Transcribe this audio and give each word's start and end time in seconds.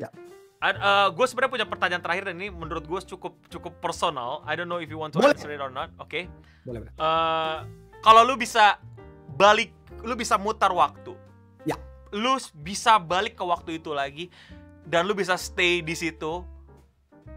Ya. 0.00 0.08
Uh, 0.60 1.08
gue 1.16 1.24
sebenarnya 1.24 1.52
punya 1.56 1.66
pertanyaan 1.68 2.04
terakhir 2.04 2.28
dan 2.28 2.36
ini 2.36 2.52
menurut 2.52 2.84
gue 2.84 3.00
cukup 3.16 3.36
cukup 3.48 3.80
personal. 3.80 4.44
I 4.44 4.56
don't 4.56 4.68
know 4.68 4.80
if 4.80 4.92
you 4.92 5.00
want 5.00 5.16
to 5.16 5.20
Boleh. 5.20 5.32
answer 5.32 5.52
it 5.52 5.60
or 5.60 5.72
not. 5.72 5.92
Oke. 6.00 6.28
Boleh, 6.64 6.84
boleh. 6.84 6.92
Eh, 6.92 7.58
kalau 8.04 8.24
lu 8.28 8.36
bisa 8.36 8.76
balik, 9.40 9.72
lu 10.04 10.12
bisa 10.16 10.36
mutar 10.36 10.68
waktu. 10.72 11.16
Ya. 11.64 11.80
Lu 12.12 12.36
bisa 12.60 13.00
balik 13.00 13.40
ke 13.40 13.44
waktu 13.44 13.80
itu 13.80 13.96
lagi 13.96 14.28
dan 14.84 15.08
lu 15.08 15.16
bisa 15.16 15.40
stay 15.40 15.80
di 15.80 15.96
situ. 15.96 16.44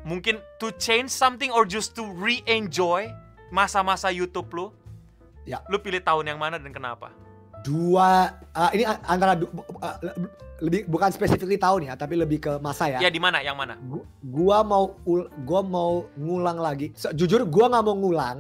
Mungkin 0.03 0.43
to 0.59 0.75
change 0.75 1.07
something 1.07 1.47
or 1.47 1.63
just 1.63 1.95
to 1.95 2.03
re-enjoy 2.19 3.07
masa-masa 3.55 4.11
YouTube 4.11 4.51
lu. 4.51 4.67
Ya. 5.47 5.63
Lu 5.71 5.79
pilih 5.79 6.03
tahun 6.03 6.27
yang 6.27 6.39
mana 6.43 6.59
dan 6.59 6.75
kenapa? 6.75 7.11
Dua, 7.63 8.27
uh, 8.51 8.69
ini 8.71 8.83
antara 8.83 9.33
du- 9.33 9.47
uh, 9.49 9.95
le- 10.03 10.17
lebih 10.59 10.81
bukan 10.85 11.09
spesifik 11.09 11.55
tahun 11.55 11.87
ya, 11.87 11.93
tapi 11.95 12.15
lebih 12.15 12.39
ke 12.39 12.51
masa 12.59 12.87
ya. 12.87 12.99
Ya 12.99 13.07
di 13.07 13.19
mana? 13.19 13.39
Yang 13.39 13.55
mana? 13.55 13.73
Gu- 13.79 14.03
Gua 14.21 14.59
mau 14.61 14.99
ul- 15.03 15.31
gua 15.41 15.59
mau 15.59 15.91
ngulang 16.13 16.59
lagi. 16.59 16.91
Se- 16.93 17.11
Jujur 17.11 17.43
gua 17.45 17.67
nggak 17.67 17.83
mau 17.83 17.95
ngulang. 17.95 18.37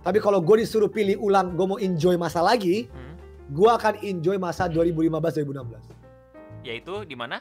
Tapi 0.00 0.20
kalau 0.20 0.36
gue 0.38 0.60
disuruh 0.60 0.92
pilih 0.92 1.16
ulang, 1.16 1.56
gue 1.56 1.64
mau 1.64 1.80
enjoy 1.80 2.12
masa 2.14 2.44
lagi, 2.44 2.84
Hmm. 2.86 3.16
gua 3.48 3.80
akan 3.80 4.04
enjoy 4.04 4.36
masa 4.36 4.68
2015-2016. 4.68 5.80
Yaitu 6.60 7.04
di 7.04 7.16
mana? 7.16 7.40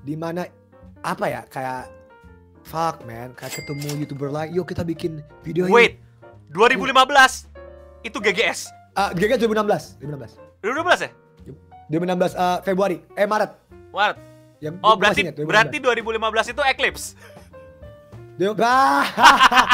Di 0.00 0.12
mana 0.12 0.44
apa 1.00 1.24
ya 1.24 1.40
kayak 1.44 1.88
fuck 2.60 3.00
man, 3.04 3.32
kayak 3.32 3.56
ketemu 3.56 3.96
youtuber 3.96 4.28
lain, 4.28 4.52
yuk 4.52 4.68
kita 4.68 4.84
bikin 4.84 5.24
video. 5.40 5.64
Wait, 5.66 6.00
2015 6.52 7.48
itu 8.02 8.20
GGS. 8.20 8.68
Uh, 8.94 9.10
GG 9.10 9.42
2016, 9.42 9.98
2016. 9.98 10.38
2012 10.62 11.06
ya? 11.06 11.10
2016 11.90 12.38
uh, 12.38 12.58
Februari, 12.62 13.02
eh 13.12 13.26
Maret. 13.26 13.50
Maret. 13.90 14.16
Yang 14.62 14.74
Oh 14.80 14.94
berarti 14.96 15.20
ingat, 15.26 15.34
2016. 15.36 15.50
berarti 15.50 15.76
2015 15.82 16.54
itu 16.54 16.62
Eclipse. 16.64 17.06
Dia 18.38 18.50
ah, 18.62 19.04
ah. 19.04 19.66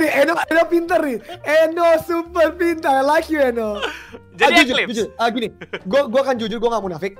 Eno, 0.00 0.34
Eno 0.38 0.62
pinter 0.68 1.00
nih. 1.02 1.18
Eno 1.42 1.84
super 2.04 2.54
pintar. 2.54 3.00
I 3.00 3.04
like 3.04 3.28
you 3.28 3.40
Eno. 3.42 3.80
Jadi 4.36 4.52
Ah, 4.52 4.58
jujur, 4.62 4.76
Eclipse. 4.76 4.92
jujur. 4.94 5.08
Ah, 5.16 5.28
gini, 5.28 5.48
gue 5.84 6.00
gua 6.08 6.20
akan 6.22 6.36
jujur, 6.38 6.56
gue 6.56 6.70
gak 6.70 6.84
munafik. 6.84 7.12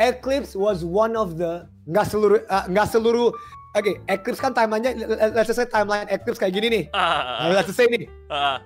Eclipse 0.00 0.56
was 0.56 0.82
one 0.82 1.14
of 1.14 1.36
the 1.36 1.68
nggak 1.84 2.06
seluruh 2.08 2.40
ah, 2.48 2.64
nggak 2.66 2.86
seluruh 2.88 3.30
Oke, 3.72 4.04
Eclipse 4.04 4.36
kan 4.36 4.52
timelinenya, 4.52 5.08
let's 5.32 5.48
just 5.48 5.56
say 5.56 5.64
timeline 5.64 6.04
Eclipse 6.12 6.36
kayak 6.36 6.52
gini 6.52 6.68
nih. 6.68 6.84
Ah, 6.92 7.48
Nah, 7.48 7.56
let's 7.56 7.72
say 7.72 7.88
nih, 7.88 8.04
a- 8.28 8.60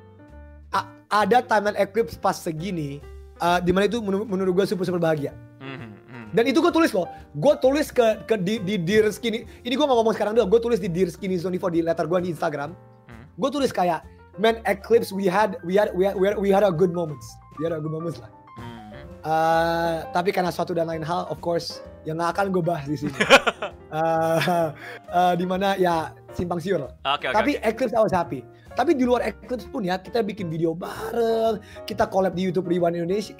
ada 1.10 1.42
timeline 1.42 1.78
Eclipse 1.78 2.18
pas 2.18 2.34
segini, 2.34 2.98
uh, 3.38 3.58
di 3.62 3.70
mana 3.70 3.86
itu 3.86 4.02
menurut, 4.02 4.26
menurut 4.26 4.52
gue 4.62 4.66
super 4.66 4.84
super 4.86 5.02
bahagia. 5.02 5.32
mhm, 5.62 5.94
mhm. 6.08 6.26
Dan 6.34 6.44
itu 6.50 6.58
gue 6.58 6.72
tulis 6.74 6.90
loh, 6.90 7.06
gue 7.38 7.54
tulis 7.62 7.88
ke, 7.94 8.26
ke 8.26 8.34
di, 8.36 8.58
di 8.60 8.76
Dear 8.76 9.08
Skinny, 9.14 9.46
ini 9.62 9.74
gue 9.78 9.86
gak 9.86 9.96
ngomong 9.96 10.14
sekarang 10.14 10.34
doang, 10.34 10.50
gue 10.50 10.60
tulis 10.60 10.82
di 10.82 10.90
Dear 10.90 11.08
Skinny 11.08 11.38
Zone 11.38 11.56
for 11.56 11.70
di 11.70 11.80
letter 11.80 12.04
gue 12.04 12.18
di 12.26 12.30
Instagram. 12.34 12.74
Hmm. 13.06 13.24
Gue 13.38 13.50
tulis 13.54 13.70
kayak, 13.70 14.02
man 14.36 14.60
Eclipse 14.68 15.14
we 15.14 15.24
had 15.24 15.56
we 15.64 15.78
had 15.78 15.88
we 15.96 16.04
had, 16.04 16.14
we 16.18 16.24
had, 16.28 16.36
we 16.36 16.48
had 16.52 16.64
a 16.66 16.72
good 16.72 16.92
moments, 16.92 17.24
we 17.56 17.64
had 17.64 17.72
a 17.72 17.80
good 17.80 17.94
moments 17.94 18.18
lah. 18.18 18.30
Mhm. 18.58 19.02
Uh, 19.26 19.96
tapi 20.10 20.30
karena 20.34 20.50
suatu 20.50 20.74
dan 20.74 20.86
lain 20.90 21.02
hal, 21.02 21.26
of 21.30 21.38
course, 21.42 21.82
yang 22.06 22.18
gak 22.18 22.38
akan 22.38 22.54
gue 22.54 22.62
bahas 22.62 22.86
di 22.86 22.98
sini. 22.98 23.16
uh, 23.94 24.70
uh, 25.10 25.34
di 25.34 25.46
mana 25.46 25.74
ya 25.78 26.14
simpang 26.34 26.58
siur. 26.58 26.82
Oke 27.06 27.30
oke. 27.30 27.34
Tapi 27.34 27.52
oke. 27.58 27.66
Eclipse 27.66 27.94
I 27.94 28.02
was 28.02 28.14
happy. 28.14 28.42
Tapi 28.76 28.92
di 28.92 29.08
luar 29.08 29.24
Eclipse 29.24 29.64
pun 29.72 29.88
ya 29.88 29.96
kita 29.96 30.20
bikin 30.20 30.52
video 30.52 30.76
bareng, 30.76 31.64
kita 31.88 32.04
collab 32.04 32.36
di 32.36 32.44
YouTube 32.44 32.68
Rewind 32.68 33.00
Indonesia, 33.00 33.32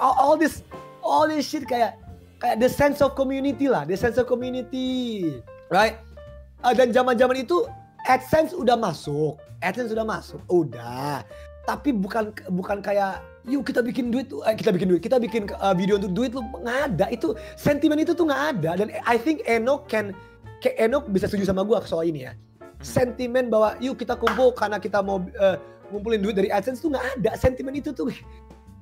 all, 0.00 0.40
this 0.40 0.64
all 1.04 1.28
this 1.28 1.44
shit 1.44 1.68
kayak 1.68 2.00
kayak 2.40 2.56
the 2.56 2.72
sense 2.72 3.04
of 3.04 3.12
community 3.12 3.68
lah, 3.68 3.84
the 3.84 4.00
sense 4.00 4.16
of 4.16 4.24
community, 4.24 5.28
right? 5.68 6.00
Uh, 6.64 6.72
dan 6.72 6.88
zaman-zaman 6.88 7.44
itu 7.44 7.68
AdSense 8.08 8.56
udah 8.56 8.80
masuk, 8.80 9.36
AdSense 9.60 9.92
udah 9.92 10.08
masuk, 10.08 10.40
udah. 10.48 11.20
Tapi 11.68 11.92
bukan 11.92 12.32
bukan 12.48 12.80
kayak 12.80 13.20
yuk 13.44 13.68
kita 13.68 13.84
bikin 13.84 14.08
duit 14.08 14.32
eh, 14.48 14.56
kita 14.56 14.72
bikin 14.72 14.88
duit, 14.88 15.04
kita 15.04 15.20
bikin 15.20 15.52
uh, 15.60 15.76
video 15.76 16.00
untuk 16.00 16.16
duit 16.16 16.32
lu 16.32 16.40
nggak 16.40 16.96
ada. 16.96 17.06
Itu 17.12 17.36
sentimen 17.60 18.00
itu 18.00 18.16
tuh 18.16 18.24
nggak 18.24 18.42
ada. 18.56 18.70
Dan 18.80 18.88
I 19.04 19.20
think 19.20 19.44
Eno 19.44 19.84
can, 19.84 20.16
kayak 20.64 20.80
Eno 20.80 21.04
bisa 21.04 21.28
setuju 21.28 21.44
sama 21.44 21.60
gua 21.60 21.84
soal 21.84 22.08
ini 22.08 22.24
ya 22.24 22.32
sentimen 22.80 23.48
bahwa 23.48 23.74
yuk 23.78 23.96
kita 23.96 24.14
kumpul 24.14 24.50
karena 24.50 24.76
kita 24.76 25.00
mau 25.00 25.18
eh, 25.20 25.56
ngumpulin 25.88 26.20
duit 26.20 26.34
dari 26.34 26.48
AdSense 26.48 26.78
tuh 26.78 26.90
nggak 26.90 27.04
ada 27.16 27.30
sentimen 27.34 27.72
itu 27.72 27.90
tuh 27.90 28.08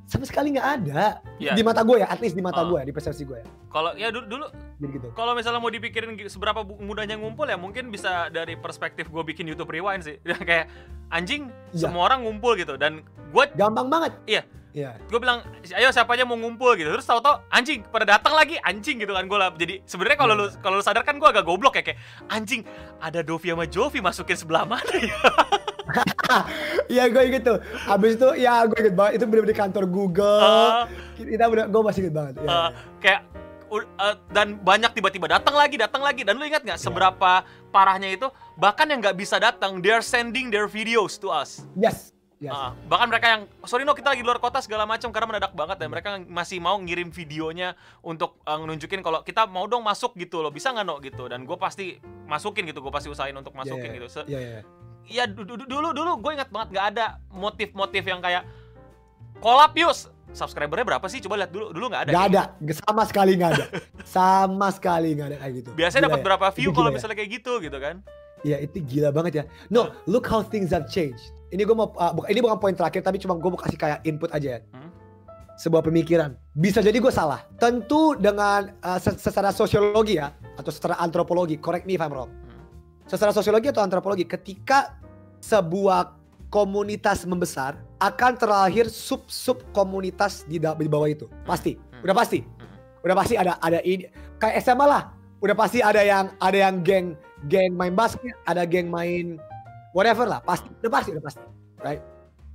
sama 0.07 0.23
sekali 0.23 0.55
nggak 0.55 0.69
ada 0.83 1.19
Iya. 1.37 1.53
di 1.53 1.63
mata 1.63 1.83
gue 1.83 1.99
ya 1.99 2.07
at 2.07 2.21
least 2.21 2.33
di 2.33 2.41
mata 2.41 2.63
Ah. 2.63 2.65
gue 2.65 2.79
ya 2.79 2.87
di 2.87 2.95
persepsi 2.95 3.23
gue 3.25 3.37
ya 3.37 3.47
Kalau 3.69 3.91
ya 3.93 4.09
dulu, 4.09 4.25
dulu 4.29 4.47
gitu 4.81 5.09
kalau 5.13 5.35
misalnya 5.35 5.59
mau 5.59 5.69
dipikirin 5.69 6.15
seberapa 6.27 6.63
mudahnya 6.63 7.19
ngumpul 7.19 7.45
ya 7.45 7.59
mungkin 7.59 7.91
bisa 7.91 8.31
dari 8.31 8.55
perspektif 8.55 9.07
gue 9.07 9.23
bikin 9.25 9.45
YouTube 9.45 9.69
Rewind 9.69 10.03
sih. 10.03 10.17
Kayak 10.49 10.71
anjing 11.09 11.51
Iya. 11.73 11.91
semua 11.91 12.07
orang 12.07 12.23
ngumpul 12.23 12.55
gitu 12.55 12.79
dan 12.79 13.03
gue 13.29 13.45
gampang 13.55 13.89
banget 13.89 14.13
Iya. 14.27 14.43
Iya. 14.77 14.93
Gue 15.09 15.17
bilang 15.17 15.41
ayo 15.65 15.89
siapa 15.89 16.13
aja 16.13 16.23
mau 16.23 16.37
ngumpul 16.37 16.77
gitu. 16.77 16.93
Terus 16.93 17.03
tahu-tahu 17.03 17.41
anjing 17.49 17.81
pada 17.83 18.05
datang 18.07 18.37
lagi 18.37 18.61
anjing 18.61 19.01
gitu 19.01 19.11
kan 19.11 19.25
gue 19.25 19.35
lah 19.35 19.49
jadi 19.51 19.81
sebenarnya 19.83 20.19
kalau 20.21 20.35
lu 20.35 20.47
Iya. 20.47 20.61
kalau 20.61 20.77
lu 20.77 20.85
sadar 20.85 21.01
kan 21.01 21.17
gue 21.17 21.25
agak 21.25 21.43
goblok 21.43 21.75
ya 21.75 21.83
kayak 21.83 21.99
anjing 22.29 22.61
ada 23.01 23.25
Dovi 23.25 23.49
sama 23.49 23.65
Jovi 23.65 23.99
masukin 23.99 24.37
sebelah 24.37 24.63
mana 24.63 24.93
ya? 24.93 25.17
Iya 26.87 27.09
gue 27.09 27.23
inget 27.25 27.43
tuh. 27.43 27.59
Abis 27.87 28.15
itu 28.15 28.29
ya 28.37 28.67
gue 28.67 28.77
inget 28.77 28.95
banget 28.95 29.13
itu 29.17 29.25
bener-bener 29.25 29.55
di 29.55 29.59
kantor 29.59 29.85
Google. 29.87 30.43
Ah, 30.43 30.85
kita 31.17 31.47
bener 31.47 31.67
gue 31.67 31.81
masih 31.81 32.01
inget 32.05 32.15
banget 32.15 32.35
Iya, 32.37 32.51
eh, 32.51 32.69
kayak 33.01 33.21
u- 33.71 33.87
eh, 33.87 34.15
dan 34.31 34.59
banyak 34.61 34.91
tiba-tiba 34.93 35.27
datang 35.31 35.55
lagi 35.55 35.79
datang 35.79 36.03
lagi. 36.03 36.23
Dan 36.23 36.37
lu 36.37 36.45
ingat 36.45 36.63
nggak 36.63 36.77
seberapa 36.77 37.43
parahnya 37.71 38.11
itu? 38.11 38.27
Bahkan 38.59 38.87
yang 38.89 38.99
nggak 38.99 39.17
bisa 39.17 39.39
datang 39.39 39.79
they 39.79 39.91
are 39.91 40.03
sending 40.03 40.51
their 40.51 40.67
videos 40.67 41.17
to 41.17 41.31
us. 41.31 41.63
Yes 41.79 42.16
yes. 42.43 42.53
Ah, 42.53 42.73
bahkan 42.89 43.09
mereka 43.09 43.27
yang 43.33 43.43
sorry 43.65 43.85
no 43.85 43.97
kita 43.97 44.13
lagi 44.13 44.21
di 44.23 44.27
luar 44.27 44.41
kota 44.41 44.61
segala 44.61 44.85
macam 44.85 45.09
karena 45.11 45.27
mendadak 45.29 45.53
banget 45.57 45.77
dan 45.81 45.89
mereka 45.89 46.21
masih 46.29 46.59
mau 46.61 46.77
ngirim 46.81 47.09
videonya 47.13 47.77
untuk 48.05 48.41
uh, 48.45 48.61
nunjukin 48.61 49.01
kalau 49.01 49.25
kita 49.25 49.49
mau 49.49 49.65
dong 49.69 49.85
masuk 49.85 50.15
gitu 50.21 50.45
loh. 50.45 50.53
Bisa 50.53 50.73
nggak 50.73 50.87
no 50.87 50.97
gitu? 51.01 51.29
Dan 51.29 51.45
gue 51.45 51.57
pasti 51.57 51.97
masukin 52.29 52.69
gitu 52.69 52.81
gue 52.85 52.93
pasti 52.93 53.09
usahain 53.09 53.37
untuk 53.37 53.57
masukin 53.57 53.91
iya. 53.93 53.97
gitu. 54.01 54.07
Se- 54.09 54.29
iya 54.29 54.41
iya 54.41 54.61
ya 55.07 55.23
du- 55.31 55.47
du- 55.47 55.71
dulu 55.71 55.95
dulu 55.95 56.19
gue 56.19 56.33
ingat 56.35 56.51
banget 56.51 56.69
nggak 56.75 56.87
ada 56.99 57.23
motif-motif 57.31 58.03
yang 58.03 58.19
kayak 58.19 58.43
collab 59.39 59.71
yuk 59.79 59.95
subscribernya 60.35 60.85
berapa 60.85 61.07
sih? 61.07 61.23
Coba 61.23 61.41
lihat 61.41 61.55
dulu. 61.55 61.71
Dulu 61.73 61.87
nggak 61.89 62.03
ada 62.09 62.11
nggak 62.13 62.27
ada. 62.35 62.43
sama 62.75 63.03
sekali 63.07 63.33
nggak 63.39 63.51
ada. 63.55 63.67
Sama 64.05 64.69
sekali 64.75 65.15
nggak 65.17 65.29
ada 65.33 65.37
kayak 65.41 65.55
gitu. 65.63 65.71
Gitu. 65.73 65.79
biasanya 65.79 66.03
dapat 66.11 66.21
ya. 66.21 66.25
berapa 66.29 66.47
view 66.53 66.71
kalau 66.75 66.91
ya. 66.91 66.95
misalnya 67.01 67.17
kayak 67.17 67.31
gitu 67.41 67.53
gitu 67.65 67.79
kan 67.81 68.03
Iya 68.47 68.63
itu 68.63 68.79
gila 68.79 69.11
banget 69.11 69.33
ya. 69.35 69.45
No, 69.67 69.91
look 70.07 70.25
how 70.25 70.39
things 70.41 70.71
have 70.71 70.87
changed. 70.87 71.35
Ini 71.51 71.63
gue 71.63 71.75
mau, 71.75 71.91
uh, 71.91 72.15
buka- 72.15 72.31
ini 72.31 72.39
bukan 72.39 72.59
poin 72.59 72.71
terakhir, 72.73 73.03
tapi 73.03 73.19
cuma 73.19 73.35
gue 73.35 73.51
mau 73.51 73.59
kasih 73.59 73.75
kayak 73.75 74.07
input 74.07 74.31
aja 74.31 74.59
ya. 74.59 74.61
Hmm. 74.71 74.91
Sebuah 75.57 75.83
pemikiran. 75.83 76.39
Bisa 76.53 76.79
jadi 76.79 76.95
gue 76.95 77.11
salah. 77.11 77.43
Tentu 77.57 78.15
dengan 78.15 78.71
uh, 78.81 78.99
se- 78.99 79.17
secara 79.17 79.51
sosiologi 79.51 80.15
ya, 80.15 80.31
atau 80.55 80.71
secara 80.71 80.95
antropologi. 80.97 81.59
Correct 81.59 81.83
me 81.83 81.95
if 81.95 82.03
I'm 82.03 82.13
wrong. 82.13 82.31
Hmm. 82.31 82.63
Secara 83.05 83.35
sosiologi 83.35 83.67
atau 83.67 83.83
antropologi, 83.83 84.23
ketika 84.23 84.95
sebuah 85.41 86.15
komunitas 86.49 87.25
membesar 87.25 87.75
akan 87.99 88.33
terlahir 88.37 88.87
sub-sub 88.87 89.67
komunitas 89.73 90.47
di, 90.47 90.59
di 90.59 90.89
bawah 90.89 91.09
itu. 91.09 91.27
Pasti, 91.43 91.75
Hmm. 91.75 92.05
udah 92.05 92.15
pasti. 92.15 92.41
Hmm. 92.43 92.71
Udah 93.03 93.17
pasti 93.17 93.35
ada 93.35 93.55
ada 93.59 93.79
ini 93.81 94.07
kayak 94.37 94.61
SMA 94.61 94.83
lah. 94.83 95.15
Udah 95.39 95.55
pasti 95.55 95.79
ada 95.79 96.01
yang 96.01 96.35
ada 96.37 96.59
yang 96.59 96.83
geng 96.83 97.15
geng 97.49 97.77
main 97.77 97.93
basket, 97.93 98.33
ada 98.49 98.65
geng 98.65 98.89
main 98.89 99.37
whatever 99.93 100.25
lah. 100.25 100.41
Pasti, 100.41 100.73
udah 100.81 100.93
pasti, 100.93 101.11
udah 101.13 101.25
pasti. 101.25 101.43
Right? 101.85 102.01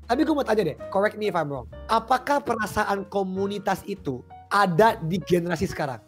Tapi 0.10 0.28
gue 0.28 0.36
mau 0.36 0.44
tanya 0.44 0.74
deh, 0.74 0.78
correct 0.92 1.16
me 1.16 1.32
if 1.32 1.36
I'm 1.38 1.48
wrong. 1.48 1.70
Apakah 1.88 2.44
perasaan 2.44 3.08
komunitas 3.08 3.86
itu 3.88 4.26
ada 4.52 5.00
di 5.00 5.22
generasi 5.24 5.70
sekarang? 5.70 6.04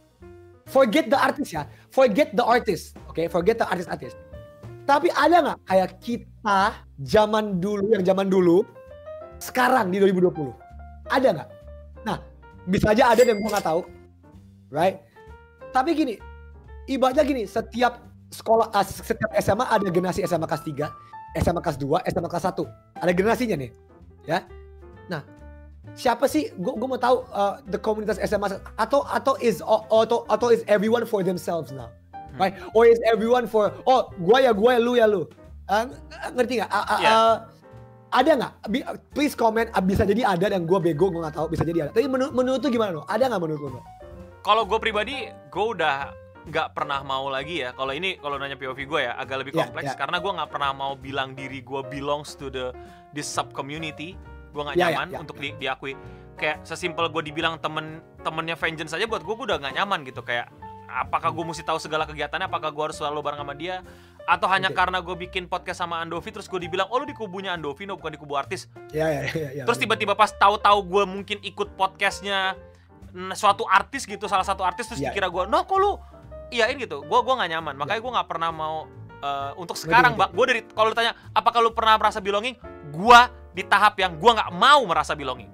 Forget 0.67 1.07
the 1.07 1.19
artist 1.19 1.55
ya, 1.55 1.67
forget 1.91 2.35
the 2.35 2.43
artist, 2.43 2.99
oke? 3.07 3.19
Forget 3.31 3.63
the 3.63 3.67
artist-artist. 3.67 4.15
Tapi 4.83 5.07
ada 5.15 5.39
nggak 5.39 5.59
kayak 5.67 5.89
kita 6.03 6.59
zaman 7.03 7.63
dulu, 7.63 7.95
yang 7.95 8.03
zaman 8.03 8.27
dulu, 8.27 8.67
sekarang 9.39 9.91
di 9.91 9.99
2020? 10.03 10.51
Ada 11.07 11.27
nggak? 11.35 11.49
Nah, 12.03 12.17
bisa 12.67 12.91
aja 12.91 13.15
ada 13.15 13.23
dan 13.23 13.39
gue 13.39 13.49
nggak 13.51 13.63
tahu, 13.63 13.87
right? 14.71 14.99
Tapi 15.71 15.95
gini, 15.95 16.15
ibaratnya 16.91 17.23
gini, 17.23 17.43
setiap 17.47 18.03
sekolah, 18.33 18.73
ah, 18.73 18.81
setiap 18.81 19.29
SMA 19.37 19.65
ada 19.69 19.85
generasi 19.87 20.25
SMA 20.25 20.49
kelas 20.49 20.65
3, 20.65 20.89
SMA 21.37 21.61
kelas 21.61 21.77
2, 21.77 22.01
SMA 22.09 22.27
kelas 22.27 22.45
1. 22.49 22.65
Ada 22.97 23.11
generasinya 23.13 23.55
nih, 23.55 23.69
ya. 24.25 24.41
Nah, 25.05 25.21
siapa 25.93 26.25
sih? 26.25 26.49
Gue 26.57 26.73
mau 26.83 26.97
tahu 26.97 27.21
uh, 27.29 27.61
the 27.69 27.77
komunitas 27.77 28.17
SMA 28.19 28.49
atau 28.75 29.05
atau 29.05 29.37
is 29.37 29.61
atau 29.61 30.25
atau 30.25 30.47
is 30.49 30.65
everyone 30.65 31.05
for 31.05 31.21
themselves 31.21 31.69
now, 31.69 31.93
Hmm. 32.33 32.41
right? 32.41 32.55
Or 32.73 32.83
is 32.83 32.97
everyone 33.05 33.45
for 33.45 33.69
oh 33.85 34.09
gua 34.17 34.41
ya 34.41 34.51
gua 34.51 34.73
ya 34.73 34.81
lu 34.81 34.97
ya 34.97 35.05
lu. 35.05 35.29
Ng- 35.69 35.93
ngerti 36.33 36.57
nggak? 36.57 36.71
Ah, 36.73 36.81
ah, 36.81 36.97
Iya. 36.97 37.09
ah, 37.13 37.35
ada 38.09 38.31
nggak? 38.33 38.53
Please 39.13 39.37
comment. 39.37 39.69
Ah, 39.69 39.79
Bisa 39.79 40.01
jadi 40.01 40.25
ada 40.25 40.49
dan 40.49 40.65
gue 40.65 40.79
bego 40.81 41.13
gue 41.13 41.21
nggak 41.21 41.37
tahu. 41.37 41.47
Bisa 41.49 41.61
jadi 41.61 41.85
ada. 41.85 41.91
Tapi 41.93 42.09
menurut 42.09 42.33
menurut 42.33 42.59
tuh 42.59 42.69
gimana 42.69 42.97
lo? 42.97 43.03
Ada 43.05 43.29
nggak 43.29 43.41
menurut 43.41 43.61
lo? 43.69 43.81
kalau 44.43 44.67
gue 44.67 44.75
pribadi 44.75 45.31
gue 45.31 45.65
udah 45.71 46.11
nggak 46.43 46.75
pernah 46.75 46.99
mau 47.01 47.27
lagi 47.27 47.59
ya. 47.59 47.71
Kalau 47.71 47.91
ini 47.91 48.15
kalau 48.17 48.35
nanya 48.35 48.53
POV 48.53 48.79
gue 48.83 48.99
ya 49.01 49.15
agak 49.15 49.41
lebih 49.41 49.53
Ya, 49.53 49.63
kompleks. 49.63 49.89
ya. 49.89 49.95
karena 49.95 50.17
gue 50.17 50.31
nggak 50.33 50.49
pernah 50.49 50.71
mau 50.71 50.93
bilang 50.93 51.31
diri 51.31 51.59
gue 51.59 51.81
belongs 51.83 52.35
to 52.35 52.47
the 52.47 52.75
this 53.11 53.25
sub 53.25 53.51
community 53.51 54.19
gue 54.51 54.61
nggak 54.61 54.75
Ya, 54.75 54.87
ya, 54.87 54.99
nyaman 54.99 55.07
ya, 55.09 55.17
untuk 55.19 55.37
di- 55.37 55.55
diakui. 55.55 55.93
Kayak 56.35 56.61
sesimpel 56.61 57.07
gue 57.07 57.23
dibilang 57.23 57.57
temen 57.57 58.01
temennya 58.19 58.53
vengeance 58.53 58.91
saja 58.91 59.05
buat 59.05 59.21
gue 59.21 59.33
gue 59.33 59.45
udah 59.47 59.57
nggak 59.57 59.73
nyaman 59.73 60.03
gitu. 60.03 60.19
Kayak 60.19 60.51
apakah 60.85 61.31
gue 61.31 61.43
mesti 61.43 61.63
tahu 61.63 61.79
segala 61.79 62.03
kegiatannya? 62.03 62.45
Apakah 62.45 62.69
gue 62.69 62.83
harus 62.83 62.97
selalu 62.97 63.19
bareng 63.21 63.39
sama 63.39 63.55
dia? 63.55 63.79
Atau 64.23 64.47
hanya 64.47 64.67
Oke. 64.67 64.77
karena 64.77 64.99
gue 64.99 65.15
bikin 65.17 65.47
podcast 65.47 65.79
sama 65.79 65.99
Andovi 65.99 66.27
terus 66.27 66.47
gue 66.47 66.55
dibilang 66.57 66.87
oh 66.87 66.99
lu 66.99 67.05
di 67.05 67.11
kubunya 67.11 67.51
Andovi 67.51 67.83
no 67.83 67.95
bukan 67.95 68.13
di 68.13 68.19
kubu 68.19 68.35
artis. 68.35 68.67
Ya 68.91 69.07
ya 69.07 69.21
ya. 69.25 69.49
ya. 69.51 69.63
Terus 69.63 69.79
tiba-tiba 69.79 70.13
pas 70.13 70.29
tahu-tahu 70.29 70.79
gue 70.81 71.03
mungkin 71.05 71.37
ikut 71.39 71.75
podcastnya 71.75 72.55
suatu 73.31 73.63
artis 73.63 74.03
gitu 74.03 74.25
salah 74.25 74.41
satu 74.41 74.61
artis 74.61 74.89
terus 74.89 74.97
Iya. 74.97 75.13
dikira 75.13 75.29
gue 75.29 75.43
no 75.45 75.63
kok 75.63 75.77
lu 75.77 76.01
iyain 76.53 76.77
gitu. 76.77 77.01
Gue 77.01 77.19
gua 77.25 77.33
nggak 77.41 77.51
nyaman. 77.57 77.73
Makanya 77.75 77.99
gue 77.99 78.11
nggak 78.13 78.29
pernah 78.29 78.49
mau 78.53 78.85
eh, 79.19 79.51
untuk 79.57 79.75
sekarang 79.75 80.13
mbak. 80.13 80.29
Gue 80.31 80.45
dari 80.45 80.61
kalau 80.69 80.93
lu 80.93 80.95
tanya 80.95 81.17
apakah 81.33 81.59
lu 81.59 81.73
pernah 81.73 81.97
merasa 81.97 82.21
belonging? 82.21 82.55
Gue 82.93 83.19
di 83.57 83.65
tahap 83.65 83.97
yang 83.97 84.17
gue 84.21 84.31
nggak 84.31 84.51
mau 84.53 84.81
merasa 84.85 85.17
belonging. 85.17 85.49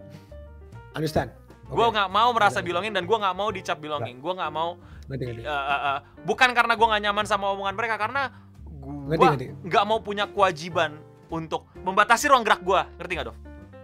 Understand? 0.94 1.32
gue 1.70 1.86
Oke. 1.86 1.94
nggak 1.94 2.10
mau 2.10 2.30
merasa 2.34 2.66
belonging 2.66 2.94
dan 2.98 3.06
gue 3.06 3.18
nggak 3.18 3.36
mau 3.38 3.50
dicap 3.54 3.78
belonging. 3.78 4.18
Gue 4.18 4.34
nggak 4.34 4.52
mau 4.52 4.82
eh, 5.14 5.46
eh, 5.46 5.46
eh, 5.46 6.00
bukan 6.26 6.50
karena 6.58 6.74
gue 6.74 6.88
nggak 6.90 7.04
nyaman 7.06 7.26
sama 7.30 7.54
omongan 7.54 7.78
mereka 7.78 8.02
karena 8.02 8.34
gue 8.66 9.54
nggak 9.70 9.86
mau 9.86 10.02
punya 10.02 10.26
kewajiban 10.26 10.98
untuk 11.30 11.70
membatasi 11.86 12.26
ruang 12.34 12.42
gerak 12.42 12.66
gue 12.66 12.82
ngerti 12.98 13.14
nggak 13.14 13.28
Dov? 13.30 13.38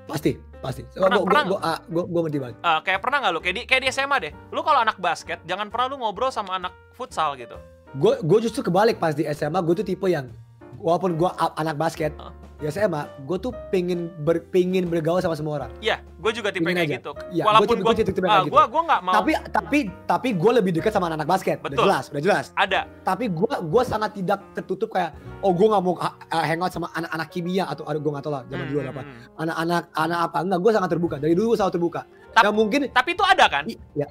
Pasti 0.06 0.31
pasti. 0.60 0.81
Pernah- 0.88 1.18
Gue 1.18 1.25
pernah 1.25 1.44
gue 1.44 1.60
gue 1.88 2.04
gue 2.06 2.22
ngerti 2.24 2.40
banget. 2.40 2.56
Eh, 2.57 2.80
kayak 2.81 3.00
pernah 3.00 3.18
nggak 3.19 3.31
lu? 3.31 3.40
Kayak 3.40 3.56
di 3.56 3.62
kayak 3.66 3.81
di 3.81 3.90
SMA 3.90 4.18
deh. 4.19 4.31
Lu 4.50 4.62
kalau 4.62 4.80
anak 4.80 4.98
basket 4.98 5.42
jangan 5.44 5.68
pernah 5.68 5.86
lu 5.88 5.98
ngobrol 6.00 6.30
sama 6.30 6.56
anak 6.56 6.74
futsal 6.92 7.34
gitu. 7.36 7.57
Gue 7.94 8.18
gue 8.19 8.38
justru 8.42 8.62
kebalik 8.62 8.98
pas 8.98 9.12
di 9.12 9.25
SMA 9.28 9.60
gue 9.60 9.75
tuh 9.75 9.86
tipe 9.86 10.06
yang 10.06 10.30
walaupun 10.78 11.16
gue 11.16 11.30
anak 11.56 11.75
basket 11.75 12.12
Hah? 12.56 12.63
di 12.63 12.72
SMA 12.72 13.02
gue 13.28 13.38
tuh 13.38 13.52
pengen 13.68 14.07
ber, 14.24 14.40
pengen 14.48 14.88
bergaul 14.88 15.19
sama 15.19 15.36
semua 15.36 15.60
orang. 15.60 15.72
Iya, 15.84 16.00
gue 16.00 16.31
juga 16.31 16.50
tipe 16.56 16.63
kayak 16.63 16.88
aja. 16.88 16.96
gitu. 16.98 17.12
Iya, 17.30 17.44
Walaupun 17.44 17.78
gue, 17.84 17.94
tipe 17.94 18.19
kayak 18.24 18.48
gitu. 18.48 18.54
gue 18.56 18.63
gue 18.63 18.81
nggak 18.88 19.02
mau. 19.04 19.13
Tapi 19.13 19.31
tapi 19.52 19.80
tapi 20.07 20.30
gue 20.31 20.52
lebih 20.56 20.72
dekat 20.72 20.92
sama 20.96 21.12
anak 21.12 21.28
basket. 21.28 21.60
Betul. 21.60 21.84
Udah 21.84 21.86
jelas, 21.86 22.06
udah 22.10 22.22
jelas. 22.24 22.46
ada, 22.56 22.88
Tapi 23.04 23.28
gue 23.28 23.54
gue 23.60 23.84
sangat 23.84 24.16
tidak 24.16 24.40
tertutup 24.56 24.96
kayak 24.96 25.12
oh 25.44 25.52
gue 25.52 25.68
nggak 25.68 25.84
mau 25.84 26.00
uh, 26.00 26.16
uh, 26.16 26.46
hangout 26.48 26.72
sama 26.72 26.88
anak-anak 26.96 27.28
kimia 27.28 27.68
atau 27.68 27.84
aduh 27.84 28.00
gue 28.00 28.12
nggak 28.16 28.24
tahu 28.24 28.34
lah 28.34 28.44
zaman 28.48 28.66
dulu 28.72 28.80
ada 28.80 28.92
apa. 28.92 29.01
Hmm, 29.04 29.12
hmm, 29.12 29.19
hmm. 29.19 29.42
Anak-anak 29.44 29.84
anak 29.92 30.19
apa 30.24 30.38
enggak 30.40 30.60
gue 30.63 30.72
sangat 30.72 30.90
terbuka 30.90 31.16
dari 31.19 31.34
dulu 31.36 31.46
gue 31.51 31.58
selalu 31.60 31.74
terbuka. 31.75 32.01
Yang 32.36 32.56
mungkin 32.56 32.80
Tapi 32.92 33.10
itu 33.12 33.24
ada 33.24 33.46
kan? 33.48 33.63
i- 33.68 33.80
ya 33.96 34.08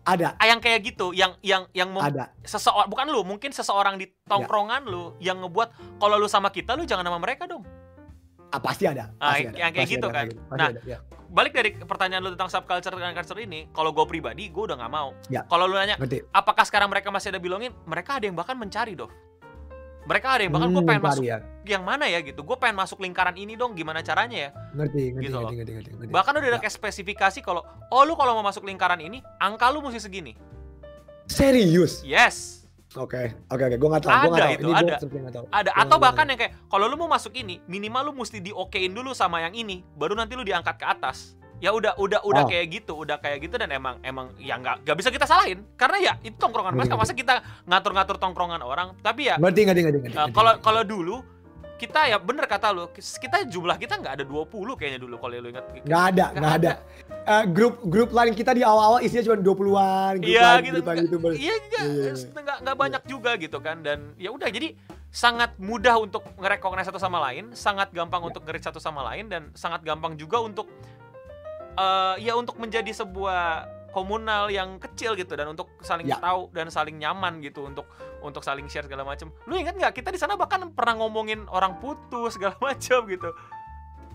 ada 0.00 0.32
Ah, 0.40 0.48
Yang 0.48 0.60
kayak 0.64 0.80
gitu, 0.82 1.12
yang 1.12 1.36
yang 1.44 1.68
yang 1.76 1.92
ada 2.00 2.32
seseorang 2.40 2.88
bukan 2.88 3.06
lu, 3.12 3.20
mungkin 3.22 3.52
seseorang 3.52 4.00
di 4.00 4.08
tongkrongan 4.24 4.88
lu 4.88 5.12
yang 5.20 5.38
ngebuat 5.44 6.00
kalau 6.00 6.16
lu 6.16 6.24
sama 6.24 6.48
kita 6.48 6.72
lu 6.74 6.88
jangan 6.88 7.04
sama 7.04 7.20
mereka 7.20 7.44
dong. 7.44 7.62
Ah, 8.50 8.60
pasti 8.60 8.84
ada. 8.84 9.14
Ah, 9.16 9.30
Pasti 9.30 9.42
yang- 9.42 9.52
ada, 9.52 9.58
yang 9.58 9.70
kayak 9.70 9.84
pasti 9.84 9.94
gitu 9.94 10.06
ada, 10.06 10.14
kan. 10.14 10.26
pasti 10.26 10.58
Nah, 10.58 10.68
ada, 10.68 10.80
ya. 10.84 10.98
Balik 11.30 11.52
dari 11.52 11.70
pertanyaan 11.76 12.22
lu 12.22 12.30
tentang 12.34 12.50
subculture 12.50 12.90
dan 12.92 13.14
culture 13.14 13.38
ini, 13.38 13.70
kalau 13.70 13.90
gue 13.90 14.02
pribadi 14.04 14.50
gue 14.50 14.62
udah 14.64 14.76
nggak 14.76 14.90
mau. 14.90 15.14
Ya. 15.28 15.46
Kalau 15.46 15.64
lu 15.64 15.74
nanya 15.74 15.94
ngerti. 15.94 16.26
apakah 16.28 16.64
sekarang 16.64 16.90
mereka 16.90 17.08
masih 17.08 17.30
ada 17.30 17.38
bilongin, 17.38 17.70
mereka 17.84 18.18
ada 18.18 18.26
yang 18.26 18.34
bahkan 18.34 18.54
mencari 18.54 18.92
dong. 18.92 19.14
Mereka 20.00 20.26
ada 20.26 20.42
yang 20.42 20.50
bahkan 20.50 20.68
gue 20.68 20.76
Hmm, 20.76 20.88
pengen 20.88 21.02
mencari 21.02 21.22
masuk 21.22 21.24
ya. 21.24 21.38
yang 21.68 21.84
mana 21.84 22.04
ya 22.04 22.18
gitu. 22.18 22.40
Gue 22.40 22.56
pengen 22.56 22.74
masuk 22.74 22.98
lingkaran 22.98 23.36
ini 23.36 23.54
dong, 23.54 23.78
gimana 23.78 24.00
caranya 24.00 24.36
ya? 24.36 24.50
Ngerti, 24.72 25.02
ngerti, 25.12 25.22
Gitu 25.22 25.36
ngerti, 25.36 25.54
ngerti, 25.54 25.72
ngerti, 25.72 25.90
ngerti. 25.94 26.10
Bahkan 26.10 26.32
udah 26.32 26.48
ada 26.48 26.50
Ya. 26.50 26.60
kayak 26.60 26.74
spesifikasi 26.74 27.38
kalau 27.40 27.62
oh 27.86 28.02
lu 28.02 28.14
kalau 28.14 28.34
mau 28.34 28.42
masuk 28.42 28.64
lingkaran 28.64 28.98
ini, 28.98 29.22
angka 29.38 29.70
lu 29.70 29.78
mesti 29.80 30.02
segini. 30.02 30.34
Serius? 31.26 32.02
Yes. 32.02 32.59
Oke, 32.92 33.22
oke, 33.46 33.62
oke. 33.64 33.76
Gue 33.78 33.88
nggak 33.88 34.02
tahu. 34.02 34.10
Gue 34.10 34.18
Ada 34.18 34.26
nggak 34.26 34.40
tahu. 34.40 34.50
itu, 34.50 34.66
Ini 34.66 34.74
ada. 34.74 34.94
gue 34.98 35.20
nggak 35.20 35.34
tahu. 35.34 35.44
Ada 35.48 35.70
Gua 35.70 35.78
atau 35.78 35.86
nggak 35.88 36.02
bahkan 36.02 36.24
yang 36.26 36.38
kayak 36.38 36.52
kalau 36.66 36.84
lu 36.84 36.96
mau 36.96 37.06
masuk 37.06 37.32
ini, 37.32 37.62
minimal 37.64 38.02
lu 38.04 38.12
mesti 38.16 38.38
diokein 38.40 38.90
dulu 38.90 39.10
sama 39.12 39.38
yang 39.40 39.54
ini, 39.54 39.86
baru 39.94 40.18
nanti 40.18 40.34
lu 40.34 40.42
diangkat 40.42 40.74
ke 40.74 40.86
atas. 40.88 41.38
Ya 41.60 41.70
udah 41.70 41.92
udah 41.94 42.24
udah 42.24 42.42
Oh. 42.42 42.48
kayak 42.48 42.66
gitu, 42.72 42.96
udah 42.96 43.20
kayak 43.20 43.44
gitu 43.44 43.54
dan 43.54 43.68
emang 43.68 44.00
emang 44.00 44.32
ya 44.36 44.56
nggak 44.56 44.80
nggak 44.82 44.96
bisa 44.96 45.12
kita 45.12 45.22
salahin 45.22 45.60
karena 45.76 45.96
ya 46.00 46.12
itu 46.22 46.34
tongkrongan 46.34 46.72
basket 46.72 46.96
masa 46.96 47.12
kita 47.12 47.34
ngatur-ngatur 47.62 48.16
tongkrongan 48.16 48.58
orang. 48.58 48.96
Tapi 48.98 49.28
ya 49.28 49.36
Ngerti, 49.36 49.68
ngerti, 49.68 49.80
ngerti, 49.84 49.98
eh, 50.00 50.02
ngerti. 50.10 50.32
kalau 50.32 50.56
kalau 50.58 50.82
dulu 50.82 51.20
kita 51.80 52.12
ya 52.12 52.20
bener 52.20 52.44
kata 52.44 52.68
lu, 52.68 52.84
kita 52.92 53.48
jumlah 53.48 53.80
kita 53.80 53.96
nggak 53.96 54.20
ada 54.20 54.24
20 54.28 54.76
kayaknya 54.76 55.00
dulu 55.00 55.16
kalau 55.16 55.40
lu 55.40 55.48
ingat. 55.48 55.64
Nggak 55.80 56.02
ada, 56.12 56.24
Nggak 56.28 56.36
nggak 56.36 56.54
ada. 56.60 56.72
Eh, 57.20 57.44
grup 57.48 57.74
grup 57.88 58.10
lain 58.12 58.36
kita 58.36 58.52
di 58.52 58.60
awal-awal 58.60 59.00
isinya 59.00 59.24
cuma 59.24 59.36
20-an. 59.40 60.12
Grup 60.20 60.28
Iya 60.28 60.42
lain, 60.44 60.62
gitu. 60.68 60.80
grup 61.08 61.22
lain. 61.24 61.36
Iya 61.40 61.54
juga 61.64 61.78
Iya, 61.80 62.02
iya, 62.12 62.12
nggak 62.36 62.56
nggak 62.60 62.76
banyak 62.76 63.02
juga 63.08 63.30
gitu 63.40 63.58
kan 63.64 63.80
dan 63.80 64.12
ya 64.20 64.28
udah 64.28 64.48
jadi 64.52 64.76
sangat 65.08 65.56
mudah 65.56 65.96
untuk 65.98 66.22
ngerekognize 66.36 66.86
satu 66.86 67.00
sama 67.00 67.18
lain, 67.18 67.50
sangat 67.56 67.88
gampang 67.90 68.20
Ya. 68.22 68.28
untuk 68.28 68.42
ngerit 68.44 68.62
satu 68.62 68.78
sama 68.78 69.00
lain 69.10 69.32
dan 69.32 69.48
sangat 69.56 69.80
gampang 69.80 70.14
juga 70.14 70.38
untuk 70.38 70.68
eh 71.74 72.14
ya 72.20 72.36
untuk 72.36 72.60
menjadi 72.60 72.92
sebuah 72.92 73.64
komunal 73.90 74.46
yang 74.46 74.78
kecil 74.78 75.12
gitu 75.12 75.32
dan 75.32 75.48
untuk 75.48 75.70
saling 75.80 76.04
Ya. 76.04 76.16
tahu 76.16 76.48
dan 76.50 76.68
saling 76.68 76.94
nyaman 76.94 77.38
gitu 77.38 77.62
untuk 77.62 77.86
untuk 78.20 78.40
saling 78.40 78.66
share 78.66 78.84
segala 78.84 79.02
macam. 79.02 79.30
Lu 79.44 79.54
ingat 79.54 79.74
nggak 79.74 79.92
kita 79.94 80.08
di 80.08 80.16
sana 80.16 80.34
bahkan 80.34 80.70
pernah 80.70 80.94
ngomongin 80.96 81.46
orang 81.46 81.76
putus 81.76 82.34
segala 82.34 82.54
macam 82.62 83.04
gitu. 83.04 83.30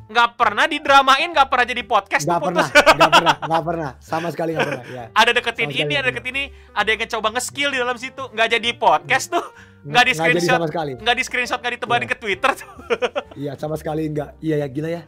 Nggak 0.06 0.38
pernah 0.38 0.66
didramain, 0.66 1.28
nggak 1.28 1.50
pernah 1.50 1.66
jadi 1.66 1.82
podcast 1.82 2.24
Nggak 2.24 2.38
tuh 2.38 2.46
pernah, 2.46 2.68
putus. 2.68 2.94
nggak 2.94 3.12
pernah, 3.18 3.36
nggak 3.42 3.64
pernah. 3.66 3.90
Sama 3.98 4.28
sekali 4.30 4.54
nggak 4.54 4.68
pernah. 4.68 4.86
Ya. 4.88 5.04
ada 5.12 5.32
deketin 5.34 5.66
Sama 5.68 5.82
ini, 5.82 5.94
ada 5.96 6.08
deketin 6.08 6.30
ini, 6.32 6.46
ada 6.72 6.88
yang 6.88 7.10
coba 7.10 7.28
nge-skill 7.34 7.70
di 7.70 7.80
dalam 7.82 7.98
situ, 7.98 8.24
nggak 8.30 8.48
jadi 8.52 8.70
podcast 8.76 9.34
tuh, 9.34 9.46
Nggak 9.82 10.04
di 10.04 10.14
screenshot. 10.14 10.58
sama 10.58 10.70
sekali. 10.70 10.94
nggak 10.96 11.16
di 11.16 11.24
screenshot, 11.26 11.58
nggak 11.58 11.74
ditebarin 11.76 12.06
Iya. 12.06 12.14
ke 12.14 12.18
Twitter 12.18 12.52
tuh. 12.54 12.70
Iya, 13.42 13.52
sama 13.58 13.76
sekali 13.76 14.06
nggak. 14.08 14.30
Iya 14.40 14.56
ya, 14.62 14.68
gila 14.70 14.90
ya. 14.94 15.02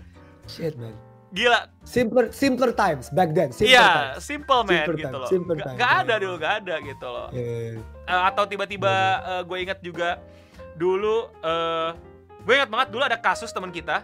Shit 0.45 0.73
man. 0.75 0.97
Gila, 1.27 1.59
Simpler, 1.83 2.31
simpler 2.31 2.71
times 2.71 3.12
back 3.12 3.35
then. 3.35 3.51
Simpler 3.51 3.75
iya, 3.75 3.88
times. 4.15 4.24
simple 4.24 4.62
man 4.63 4.71
Simple 4.71 4.95
gitu 4.95 5.07
time, 5.07 5.15
loh. 5.19 5.27
simple 5.27 5.53
Nggak 5.56 5.68
time, 5.68 5.75
nggak 5.75 5.91
iya, 5.91 6.00
ada 6.00 6.13
iya. 6.15 6.21
dulu, 6.24 6.35
nggak 6.39 6.53
ada 6.63 6.75
gitu 6.79 7.07
loh. 7.07 7.27
Eh, 7.35 7.74
Eh, 8.07 8.21
atau 8.31 8.44
tiba-tiba 8.47 8.94
eh, 9.19 9.41
gue 9.44 9.57
ingat 9.59 9.79
juga 9.83 10.09
dulu, 10.74 11.27
eh 11.44 11.89
gue 12.47 12.53
ingat 12.56 12.69
banget 12.71 12.88
dulu 12.95 13.03
ada 13.03 13.19
kasus 13.19 13.51
teman 13.51 13.75
kita. 13.75 14.00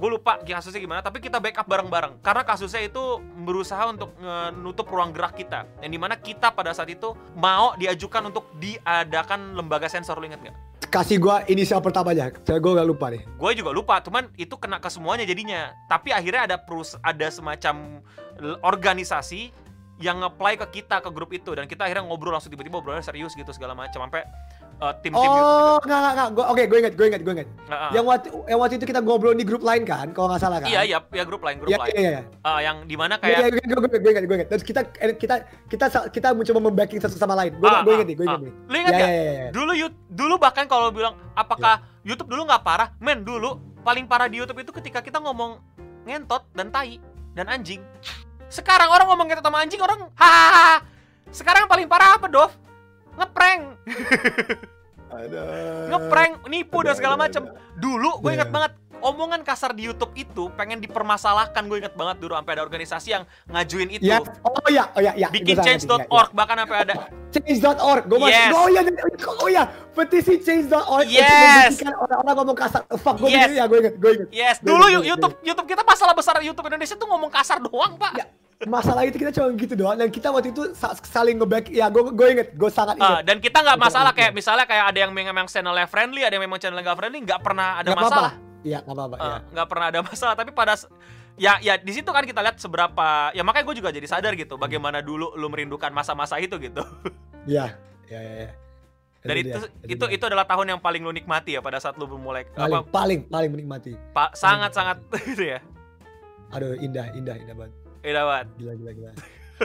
Gue 0.00 0.16
lupa 0.16 0.40
kasusnya 0.40 0.80
gimana, 0.80 1.04
tapi 1.04 1.20
kita 1.20 1.36
backup 1.36 1.68
bareng-bareng. 1.68 2.24
Karena 2.24 2.40
kasusnya 2.40 2.88
itu 2.88 3.20
berusaha 3.44 3.84
untuk 3.84 4.16
menutup 4.16 4.88
ruang 4.88 5.12
gerak 5.12 5.36
kita. 5.36 5.68
Yang 5.84 5.92
di 5.92 6.00
mana 6.00 6.16
kita 6.16 6.56
pada 6.56 6.72
saat 6.72 6.88
itu 6.88 7.12
mau 7.36 7.76
diajukan 7.76 8.32
untuk 8.32 8.48
diadakan 8.56 9.52
lembaga 9.52 9.92
sensor, 9.92 10.16
lu 10.16 10.32
inget 10.32 10.40
nggak? 10.40 10.56
kasih 10.90 11.22
gua 11.22 11.46
inisial 11.46 11.78
pertama 11.78 12.10
aja. 12.10 12.34
Saya 12.42 12.58
gua 12.58 12.82
nggak 12.82 12.88
lupa 12.90 13.14
nih. 13.14 13.22
gue 13.22 13.50
juga 13.54 13.70
lupa 13.70 14.02
cuman 14.02 14.26
itu 14.34 14.58
kena 14.58 14.82
ke 14.82 14.90
semuanya 14.90 15.22
jadinya 15.22 15.70
tapi 15.86 16.10
akhirnya 16.10 16.50
ada 16.50 16.56
perus 16.58 16.98
ada 16.98 17.30
semacam 17.30 18.02
organisasi 18.66 19.54
yang 20.00 20.18
nge-apply 20.24 20.56
ke 20.64 20.82
kita 20.82 21.04
ke 21.04 21.08
grup 21.12 21.30
itu 21.30 21.52
dan 21.52 21.68
kita 21.68 21.84
akhirnya 21.84 22.08
ngobrol 22.08 22.32
langsung 22.32 22.48
tiba-tiba 22.50 22.80
ngobrolnya 22.80 23.04
serius 23.04 23.36
gitu 23.36 23.52
segala 23.52 23.76
macam 23.76 24.00
sampai 24.08 24.24
uh, 24.80 24.92
tim-tim 25.04 25.20
Oh, 25.20 25.76
nggak 25.84 25.98
nggak 26.00 26.12
nggak. 26.16 26.28
Gua- 26.32 26.48
Oke, 26.50 26.62
gue 26.66 26.78
inget, 26.80 26.94
gue 26.96 27.06
inget, 27.06 27.22
gue 27.22 27.34
inget. 27.36 27.48
juga. 27.48 27.68
Nah, 27.70 27.78
uh, 27.78 27.90
Yang 27.92 28.04
waktu, 28.08 28.28
yang 28.48 28.58
waktu 28.64 28.74
itu 28.80 28.86
kita 28.88 29.00
ngobrol 29.04 29.36
di 29.36 29.44
grup 29.44 29.62
lain 29.62 29.82
kan, 29.84 30.06
kalau 30.16 30.32
nggak 30.32 30.40
salah 30.40 30.58
kan? 30.58 30.68
iya 30.68 30.80
iya 30.82 30.98
ya 31.12 31.24
grup 31.28 31.42
lain 31.44 31.56
grup 31.60 31.70
Iya, 31.70 31.78
lain 31.78 31.92
iya, 31.94 32.10
iya. 32.10 32.22
Uh, 32.42 32.60
yang 32.64 32.76
di 32.88 32.96
mana 32.96 33.14
Iya, 33.16 33.22
kayak 33.22 33.38
iya, 33.38 33.46
gue 33.52 33.64
gue 33.64 33.78
gue 33.80 34.00
gue 34.00 34.10
inget, 34.16 34.24
gue 34.24 34.36
inget. 34.40 34.48
Terus 34.48 34.64
kita 34.64 34.80
eh, 34.98 35.14
kita 35.14 35.34
kita 35.68 35.86
kita 36.10 36.28
mencoba 36.32 36.60
membacking 36.64 37.00
satu 37.00 37.16
sama 37.20 37.36
lain. 37.36 37.52
Gue 37.60 37.68
gue 37.68 37.92
ah, 37.92 37.96
inget 38.00 38.08
nih, 38.08 38.16
gue 38.16 38.26
ah. 38.26 38.30
inget 38.34 38.42
nih. 38.42 38.52
lu 38.66 38.76
ingat 38.80 38.92
Iya, 38.92 39.00
gak 39.00 39.10
iya, 39.12 39.20
iya, 39.22 39.32
iya. 39.32 39.48
dulu 39.52 39.72
dulu 40.10 40.34
bahkan 40.40 40.64
kalau 40.66 40.88
bilang 40.90 41.14
apakah 41.36 41.84
YouTube 42.00 42.32
dulu 42.32 42.48
nggak 42.48 42.64
parah 42.64 42.88
men 42.98 43.20
dulu 43.22 43.60
paling 43.84 44.08
parah 44.08 44.28
di 44.28 44.40
YouTube 44.40 44.60
itu 44.60 44.72
ketika 44.72 45.00
kita 45.04 45.20
ngomong 45.20 45.60
ngentot 46.08 46.48
dan 46.56 46.72
tai 46.72 46.96
dan 47.36 47.48
anjing 47.48 47.80
sekarang 48.48 48.88
orang 48.88 49.06
ngomong 49.08 49.26
ngentot 49.28 49.44
sama 49.44 49.60
anjing 49.62 49.80
orang 49.80 50.08
hahaha 50.16 50.82
sekarang 51.30 51.68
paling 51.70 51.86
parah 51.86 52.18
apa 52.18 52.26
Dov 52.26 52.50
ngeprank 53.16 53.62
Aduh. 55.10 55.42
ngeprank 55.90 56.32
nipu 56.46 56.78
dan 56.80 56.94
segala 56.94 57.18
macem 57.18 57.42
dulu 57.74 58.20
gue 58.20 58.30
inget 58.32 58.46
Iya. 58.46 58.54
banget 58.54 58.72
omongan 59.00 59.40
kasar 59.40 59.72
di 59.72 59.82
YouTube 59.82 60.12
itu 60.14 60.52
pengen 60.54 60.78
dipermasalahkan 60.78 61.64
gue 61.64 61.80
inget 61.80 61.94
banget 61.94 62.20
dulu 62.20 62.36
sampai 62.36 62.52
ada 62.52 62.62
organisasi 62.62 63.08
yang 63.10 63.22
ngajuin 63.48 63.90
itu 63.90 64.04
Ya, 64.04 64.20
oh 64.44 64.68
ya, 64.68 64.84
oh 64.92 65.00
ya, 65.00 65.12
ya. 65.16 65.26
bikin 65.28 65.56
change.org 65.56 66.30
bahkan 66.30 66.60
sampai 66.60 66.78
ada. 66.80 66.94
Change.org. 67.30 68.02
Gue 68.04 68.18
masih, 68.20 68.34
Yes. 68.36 68.52
oh 68.52 68.68
ya, 68.68 68.80
oh 69.36 69.48
ya, 69.48 69.62
petisi 69.90 70.34
change.org. 70.38 71.06
untuk 71.06 71.16
Yes. 71.16 71.80
membuktikan 71.80 71.94
Orang-orang 71.96 72.34
ngomong 72.36 72.56
kasar. 72.56 72.80
Fuck, 72.92 73.16
gue 73.18 73.28
Yes. 73.30 73.50
ya, 73.50 73.64
gue 73.64 73.78
inget, 73.80 73.94
gue 73.96 74.10
inget. 74.14 74.28
yes 74.30 74.56
dulu 74.60 74.84
YouTube 75.00 75.34
YouTube 75.40 75.66
kita 75.66 75.82
masalah 75.82 76.12
besar 76.12 76.38
YouTube 76.38 76.66
Indonesia 76.66 76.94
tuh 76.94 77.08
ngomong 77.08 77.30
kasar 77.30 77.56
doang 77.58 77.96
pak 77.96 78.12
Ya, 78.14 78.24
Masalah 78.60 79.08
itu 79.08 79.16
kita 79.16 79.32
cuma 79.32 79.48
gitu 79.54 79.72
doang. 79.72 79.96
Dan 79.96 80.12
kita 80.12 80.28
waktu 80.28 80.52
itu 80.52 80.76
sa- 80.76 80.92
saling 80.92 81.40
nge-back. 81.40 81.72
Ya, 81.72 81.88
gue 81.88 82.04
gue 82.06 82.26
inget, 82.30 82.48
gue 82.52 82.68
sangat 82.68 83.00
Ah, 83.00 83.16
inget. 83.16 83.24
dan 83.24 83.36
kita 83.40 83.58
nggak 83.58 83.78
masalah 83.80 84.12
kayak 84.12 84.32
misalnya 84.32 84.68
kayak 84.68 84.84
ada 84.86 84.98
yang 85.00 85.12
memang 85.12 85.48
channelnya 85.48 85.88
friendly, 85.88 86.20
ada 86.20 86.36
yang 86.36 86.44
memang 86.44 86.60
channelnya 86.60 86.84
nggak 86.84 86.98
friendly, 86.98 87.24
nggak 87.24 87.40
pernah 87.40 87.80
ada 87.80 87.88
apa-apa. 87.88 88.04
masalah. 88.06 88.32
Iya, 88.60 88.78
nggak 88.84 88.92
apa-apa. 88.94 89.16
Ah, 89.16 89.24
iya. 89.24 89.38
nggak 89.50 89.66
pernah 89.66 89.86
ada 89.88 90.00
masalah. 90.04 90.34
Tapi 90.36 90.50
pada 90.52 90.74
ya 91.40 91.56
ya 91.58 91.74
di 91.74 91.88
situ 91.88 92.04
kan 92.06 92.20
kita 92.20 92.44
lihat 92.44 92.60
seberapa 92.60 93.32
ya 93.32 93.40
makanya 93.40 93.64
gue 93.64 93.76
juga 93.78 93.88
jadi 93.88 94.04
sadar 94.04 94.36
gitu 94.36 94.60
bagaimana 94.60 95.00
dulu 95.00 95.32
lu 95.32 95.48
merindukan 95.48 95.88
masa-masa 95.88 96.36
itu 96.36 96.60
gitu 96.60 96.84
Iya, 97.48 97.80
iya, 98.04 98.20
iya. 98.20 98.34
iya. 98.36 98.50
dan 99.22 99.36
itu 99.38 99.48
dia, 99.56 99.68
itu 99.88 100.04
dia. 100.04 100.12
itu 100.12 100.24
adalah 100.26 100.44
tahun 100.44 100.76
yang 100.76 100.80
paling 100.80 101.00
lu 101.00 101.08
nikmati 101.10 101.56
ya 101.56 101.60
pada 101.60 101.80
saat 101.80 101.96
lu 101.96 102.04
memulai 102.04 102.44
paling 102.46 102.76
apa 102.76 102.84
paling 102.84 103.20
paling 103.24 103.50
menikmati. 103.50 103.96
pa- 104.12 104.34
sangat 104.34 104.76
sangat 104.76 105.00
gitu 105.32 105.48
ya 105.48 105.64
Aduh, 106.50 106.74
indah, 106.76 107.08
indah, 107.14 107.38
indah 107.38 107.54
banget. 107.54 107.72
Eh 108.00 108.10
dapat 108.10 108.44
Gila, 108.56 108.72
gila, 108.74 108.92
gila. 108.92 109.12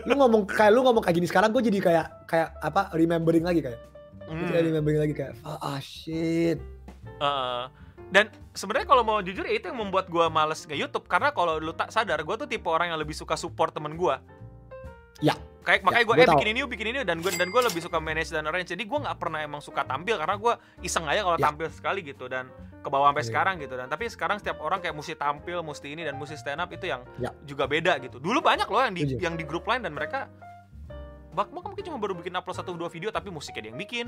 lu 0.03 0.13
ngomong 0.13 0.43
kayak 0.43 0.71
lu 0.71 0.81
ngomong 0.81 0.99
kayak 0.99 1.15
gini 1.15 1.25
sekarang 1.25 1.49
gue 1.49 1.63
jadi 1.63 1.79
kayak 1.79 2.05
kayak 2.25 2.49
apa 2.59 2.91
remembering 2.91 3.41
lagi 3.41 3.61
kayak. 3.61 3.79
Gue 4.21 4.35
Hmm. 4.35 4.49
kayak 4.49 4.65
remembering 4.65 4.99
lagi 4.99 5.13
kayak 5.13 5.33
ah 5.45 5.77
shit. 5.77 6.59
Heeh. 7.15 7.63
dan 8.05 8.25
sebenarnya 8.51 8.85
kalau 8.85 9.01
mau 9.01 9.17
jujur 9.17 9.41
ya 9.41 9.55
itu 9.55 9.65
yang 9.65 9.79
membuat 9.79 10.05
gua 10.07 10.27
males 10.27 10.61
ke 10.61 10.73
YouTube 10.73 11.05
karena 11.05 11.29
kalau 11.29 11.57
lu 11.57 11.71
tak 11.71 11.89
sadar 11.89 12.21
gua 12.21 12.35
tuh 12.35 12.45
tipe 12.45 12.65
orang 12.65 12.91
yang 12.91 12.99
lebih 12.99 13.13
suka 13.13 13.33
support 13.33 13.71
temen 13.71 13.95
gua 13.95 14.19
Ya. 15.17 15.33
Kayak 15.65 15.81
makanya 15.81 15.97
Ya, 15.97 16.05
gue 16.05 16.07
gua 16.07 16.15
eh 16.15 16.25
tahu. 16.25 16.35
bikin 16.35 16.47
ini 16.47 16.59
yuk 16.61 16.69
bikin 16.69 16.87
ini 16.87 16.97
yuk. 16.97 17.05
dan 17.05 17.17
gue 17.19 17.31
dan 17.33 17.49
gue 17.49 17.61
lebih 17.63 17.81
suka 17.81 17.97
manage 17.97 18.29
dan 18.29 18.43
arrange 18.43 18.69
jadi 18.69 18.79
gue 18.79 18.99
nggak 19.01 19.17
pernah 19.17 19.39
emang 19.41 19.59
suka 19.59 19.81
tampil 19.81 20.15
karena 20.15 20.35
gue 20.35 20.53
iseng 20.79 21.03
aja 21.03 21.21
kalau 21.21 21.35
Ya. 21.35 21.43
tampil 21.43 21.67
sekali 21.69 21.99
gitu 22.01 22.25
dan 22.25 22.45
ke 22.77 22.87
bawah 22.87 23.09
sampai 23.09 23.19
Iya. 23.19 23.29
sekarang 23.29 23.55
gitu 23.59 23.73
dan 23.73 23.87
tapi 23.87 24.03
sekarang 24.05 24.37
setiap 24.37 24.57
orang 24.59 24.77
kayak 24.77 24.93
mesti 24.93 25.13
tampil 25.15 25.57
mesti 25.59 25.87
ini 25.89 26.01
dan 26.01 26.13
mesti 26.13 26.35
stand 26.35 26.59
up 26.59 26.69
itu 26.69 26.85
yang 26.85 27.01
Ya. 27.17 27.33
juga 27.41 27.65
beda 27.65 27.97
gitu 27.97 28.17
dulu 28.17 28.39
banyak 28.39 28.65
loh 28.65 28.79
yang 28.79 28.93
di 28.93 29.03
Setuju. 29.03 29.19
yang 29.19 29.33
di 29.33 29.43
grup 29.43 29.65
lain 29.65 29.81
dan 29.81 29.91
mereka 29.91 30.29
bak 31.31 31.49
bak 31.49 31.63
mungkin 31.65 31.83
cuma 31.83 31.97
baru 31.97 32.13
bikin 32.13 32.31
upload 32.31 32.55
satu 32.55 32.71
dua 32.71 32.87
video 32.87 33.09
tapi 33.09 33.27
musiknya 33.27 33.59
dia 33.61 33.69
yang 33.69 33.79
bikin 33.79 34.07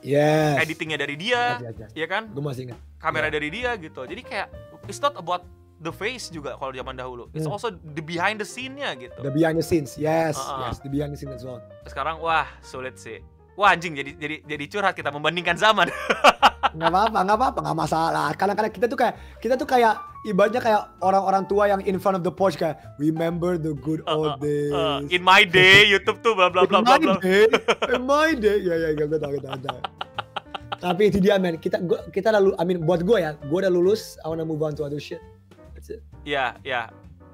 Yes. 0.00 0.56
editingnya 0.58 0.96
dari 0.96 1.12
dia 1.14 1.60
ya 1.92 2.06
kan 2.06 2.28
Gue 2.28 2.40
masih 2.40 2.64
ingat. 2.66 2.78
kamera 2.96 3.26
Iya. 3.26 3.32
dari 3.32 3.48
dia 3.50 3.70
gitu 3.76 4.00
jadi 4.02 4.22
kayak 4.22 4.46
it's 4.86 4.96
not 4.98 5.12
about 5.14 5.44
the 5.80 5.90
face 5.90 6.28
juga 6.28 6.54
kalau 6.54 6.70
zaman 6.70 6.92
dahulu 6.92 7.26
it's 7.32 7.44
Hmm. 7.44 7.56
also 7.56 7.72
the 7.72 8.00
behind 8.00 8.36
the 8.36 8.44
scene-nya 8.44 8.92
gitu 8.94 9.16
The 9.18 9.32
behind 9.32 9.56
the 9.56 9.64
scenes. 9.64 9.96
Yes, 9.96 10.36
Uh-uh. 10.36 10.68
yes, 10.68 10.78
the 10.78 10.88
behind 10.88 11.10
the 11.10 11.18
scenes 11.18 11.34
as 11.34 11.42
well. 11.42 11.60
sekarang 11.84 12.20
wah 12.20 12.44
sulit 12.60 12.94
sih 12.94 13.18
wah 13.54 13.72
anjing 13.72 13.92
jadi 13.92 14.12
jadi 14.14 14.36
jadi 14.46 14.64
curhat 14.68 14.94
kita 14.94 15.08
membandingkan 15.08 15.56
zaman 15.56 15.88
nggak 16.70 16.86
apa-apa, 16.86 17.18
nggak 17.26 17.38
apa-apa, 17.40 17.58
nggak 17.66 17.78
masalah. 17.78 18.26
Kadang-kadang 18.32 18.70
kita 18.70 18.86
tuh 18.86 18.94
kayak 18.94 19.14
kita 19.42 19.54
tuh 19.58 19.66
kayak 19.66 19.90
ibaratnya 20.22 20.62
kayak 20.62 20.80
orang-orang 21.00 21.42
tua 21.44 21.66
yang 21.66 21.82
in 21.82 21.98
front 21.98 22.14
of 22.14 22.22
the 22.22 22.30
porch 22.30 22.54
kayak 22.54 22.78
remember 22.94 23.58
the 23.58 23.74
good 23.82 23.98
Uh, 24.06 24.14
old 24.14 24.38
days. 24.38 24.70
Uh, 24.70 25.02
in 25.10 25.18
my 25.18 25.42
day 25.42 25.82
YouTube 25.92 26.22
tuh 26.22 26.38
bla 26.38 26.46
bla 26.46 26.62
bla 26.62 26.78
in 26.78 26.84
bla 26.86 26.94
my 26.94 26.98
bla 27.02 27.14
day, 27.18 27.42
in 27.90 28.02
my 28.06 28.28
day, 28.32 28.58
ya 28.62 28.74
ya 28.76 28.88
tahu 28.94 29.08
gue 29.08 29.18
tahu. 29.18 29.32
gue 29.34 29.60
tahu. 29.66 29.80
Tapi 30.78 31.02
itu 31.10 31.18
dia 31.18 31.36
men, 31.36 31.58
kita 31.58 31.76
gua, 31.82 32.06
kita 32.08 32.30
lalu, 32.30 32.54
I 32.54 32.64
mean 32.64 32.80
buat 32.80 33.02
gue 33.02 33.18
ya, 33.18 33.36
gue 33.36 33.58
udah 33.58 33.68
lulus, 33.68 34.16
I 34.22 34.30
wanna 34.30 34.46
move 34.46 34.62
on 34.62 34.72
to 34.78 34.86
other 34.86 34.96
shit. 34.96 35.20
Ya 36.22 36.56
ya 36.60 36.90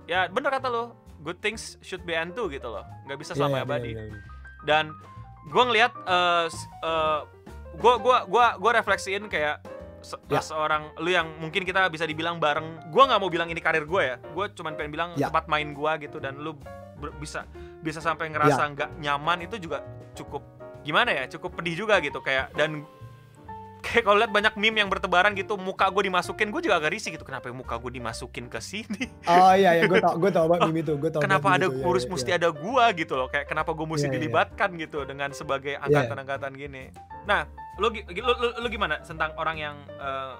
ya 0.07 0.27
bener 0.27 0.51
kata 0.51 0.67
lo 0.67 0.95
good 1.21 1.39
things 1.39 1.75
should 1.81 2.03
be 2.03 2.13
end 2.13 2.33
too 2.33 2.47
gitu 2.47 2.67
loh 2.67 2.87
nggak 3.05 3.19
bisa 3.19 3.33
Iya, 3.33 3.39
selama 3.41 3.57
iya, 3.57 3.65
abadi 3.65 3.91
bener, 3.91 4.07
bener. 4.09 4.23
dan 4.63 4.85
gue 5.45 5.63
ngelihat 5.65 5.93
eh 6.01 6.45
s- 6.47 6.69
eh, 6.81 7.21
gua 7.77 7.95
gua 7.99 8.19
gua 8.25 8.47
gua 8.55 8.71
refleksiin 8.77 9.27
kayak 9.27 9.59
se- 10.01 10.19
Ya. 10.29 10.39
seorang 10.39 10.95
lu 10.97 11.09
yang 11.09 11.27
mungkin 11.37 11.63
kita 11.63 11.83
bisa 11.89 12.03
dibilang 12.03 12.39
bareng 12.39 12.89
gua 12.89 13.07
nggak 13.07 13.19
mau 13.19 13.27
bilang 13.27 13.47
ini 13.47 13.59
karir 13.59 13.83
gue 13.83 14.03
ya 14.05 14.17
gue 14.23 14.45
cuman 14.53 14.73
pengen 14.75 14.93
bilang 14.93 15.11
Ya. 15.15 15.27
tempat 15.27 15.47
main 15.47 15.71
gua 15.73 15.99
gitu 15.99 16.17
dan 16.17 16.39
lu 16.39 16.55
bisa 17.19 17.43
bisa 17.81 17.99
sampai 17.99 18.31
ngerasa 18.31 18.63
Ya. 18.63 18.71
nggak 18.71 18.91
nyaman 18.97 19.39
itu 19.43 19.59
juga 19.59 19.83
cukup 20.15 20.47
gimana 20.81 21.11
ya 21.11 21.27
cukup 21.29 21.59
pedih 21.59 21.75
juga 21.77 21.99
gitu 21.99 22.19
kayak 22.21 22.55
dan 22.55 22.87
kayak 23.97 24.05
kalau 24.05 24.21
lihat 24.21 24.29
banyak 24.29 24.53
meme 24.55 24.77
yang 24.77 24.93
bertebaran 24.93 25.33
gitu 25.33 25.57
muka 25.57 25.89
gue 25.89 26.05
dimasukin 26.05 26.53
gue 26.53 26.61
juga 26.61 26.77
agak 26.77 26.93
risih 26.93 27.17
gitu 27.17 27.25
kenapa 27.25 27.49
muka 27.49 27.81
gue 27.81 27.89
dimasukin 27.91 28.45
ke 28.45 28.61
sini 28.61 29.09
Oh 29.25 29.51
iya 29.51 29.73
ya, 29.73 29.89
gue 29.89 29.97
tau, 29.97 30.15
gue 30.15 30.29
tau 30.29 30.45
banget 30.45 30.69
meme 30.69 30.81
itu, 30.83 30.93
gue 30.95 31.09
tau. 31.09 31.25
kenapa 31.25 31.49
ada 31.49 31.65
banget 31.65 31.73
meme 31.73 31.81
itu, 31.81 31.89
iya, 31.89 31.97
iya, 31.97 32.13
mesti 32.13 32.29
iya. 32.29 32.37
ada 32.37 32.49
gua 32.53 32.85
gitu 32.93 33.15
loh 33.15 33.27
kayak 33.27 33.47
kenapa 33.47 33.71
gua 33.73 33.87
mesti 33.87 33.97
Iya, 33.97 34.05
iya, 34.05 34.13
iya. 34.13 34.21
dilibatkan 34.21 34.69
gitu 34.77 34.99
dengan 35.03 35.29
sebagai 35.33 35.75
angkatan-angkatan 35.79 36.53
gini 36.53 36.85
nah 37.25 37.49
lu, 37.77 37.89
gi- 37.89 38.05
lu, 38.07 38.33
lu, 38.33 38.49
lu 38.61 38.69
gimana 38.69 39.01
tentang 39.01 39.33
orang 39.35 39.57
yang 39.57 39.77
eh, 39.89 40.35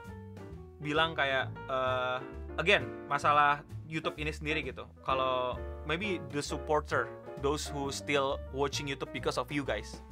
bilang 0.79 1.17
kayak 1.17 1.49
eh, 1.67 2.19
again 2.57 2.85
masalah 3.07 3.65
YouTube 3.87 4.15
ini 4.17 4.29
sendiri 4.29 4.61
gitu 4.61 4.85
kalau 5.01 5.57
maybe 5.83 6.21
the 6.29 6.39
supporter 6.39 7.09
those 7.39 7.65
who 7.67 7.89
still 7.89 8.37
watching 8.51 8.85
YouTube 8.85 9.09
because 9.11 9.35
of 9.35 9.49
you 9.49 9.63
guys 9.63 10.05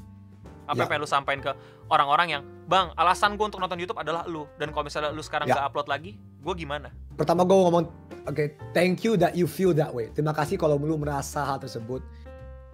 apa 0.65 0.75
Ya. 0.75 0.81
yang 0.81 0.89
pengen 0.89 1.03
lu 1.03 1.11
sampaikan 1.11 1.41
ke 1.43 1.53
orang-orang 1.91 2.29
yang 2.29 2.43
bang 2.65 2.89
alasan 2.97 3.37
gua 3.37 3.53
untuk 3.53 3.61
nonton 3.61 3.77
YouTube 3.77 4.01
adalah 4.01 4.25
lu. 4.25 4.49
Dan 4.57 4.73
kalau 4.73 4.89
misalnya 4.89 5.11
lu 5.13 5.21
sekarang 5.21 5.49
Ya. 5.49 5.59
nggak 5.59 5.67
upload 5.73 5.89
lagi 5.89 6.17
gua 6.41 6.55
gimana? 6.57 6.89
Pertama 7.15 7.47
gue 7.47 7.55
ngomong 7.55 7.85
oke 8.27 8.45
thank 8.73 9.05
you 9.07 9.15
that 9.15 9.37
you 9.37 9.47
feel 9.47 9.71
that 9.71 9.93
way. 9.93 10.11
Terima 10.11 10.35
kasih 10.35 10.59
kalau 10.59 10.77
lu 10.77 10.97
merasa 10.97 11.45
hal 11.45 11.61
tersebut. 11.61 12.03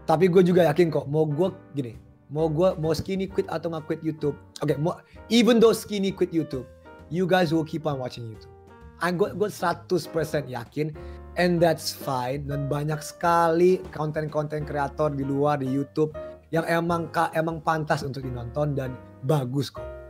Tapi 0.09 0.27
gue 0.27 0.43
juga 0.43 0.67
yakin 0.67 0.91
kok 0.91 1.07
mau 1.07 1.23
gue 1.29 1.49
gini 1.73 1.95
mau 2.31 2.47
gue 2.47 2.79
mau 2.79 2.95
skinny 2.95 3.27
quit 3.27 3.47
atau 3.51 3.75
nggak 3.75 3.91
quit 3.91 4.01
YouTube 4.07 4.39
oke 4.63 4.75
mau 4.79 4.95
even 5.35 5.59
though 5.59 5.75
skinny 5.75 6.15
quit 6.15 6.31
YouTube 6.31 6.63
you 7.11 7.27
guys 7.27 7.51
will 7.51 7.67
keep 7.67 7.85
on 7.85 7.99
watching 7.99 8.27
YouTube. 8.31 8.55
I'm 9.03 9.19
gue 9.19 9.33
gue 9.35 9.49
100% 9.51 9.99
yakin 10.47 10.95
and 11.35 11.59
that's 11.59 11.91
fine. 11.91 12.47
Dan 12.47 12.71
banyak 12.71 13.03
sekali 13.03 13.83
konten-konten 13.91 14.63
kreator 14.63 15.11
di 15.11 15.27
luar 15.27 15.59
di 15.59 15.69
YouTube 15.69 16.15
yang 16.51 16.67
emang 16.67 17.07
emang 17.35 17.63
pantas 17.63 18.03
untuk 18.03 18.27
dinonton 18.27 18.75
dan 18.75 18.95
bagus 19.23 19.71
kok 19.71 20.01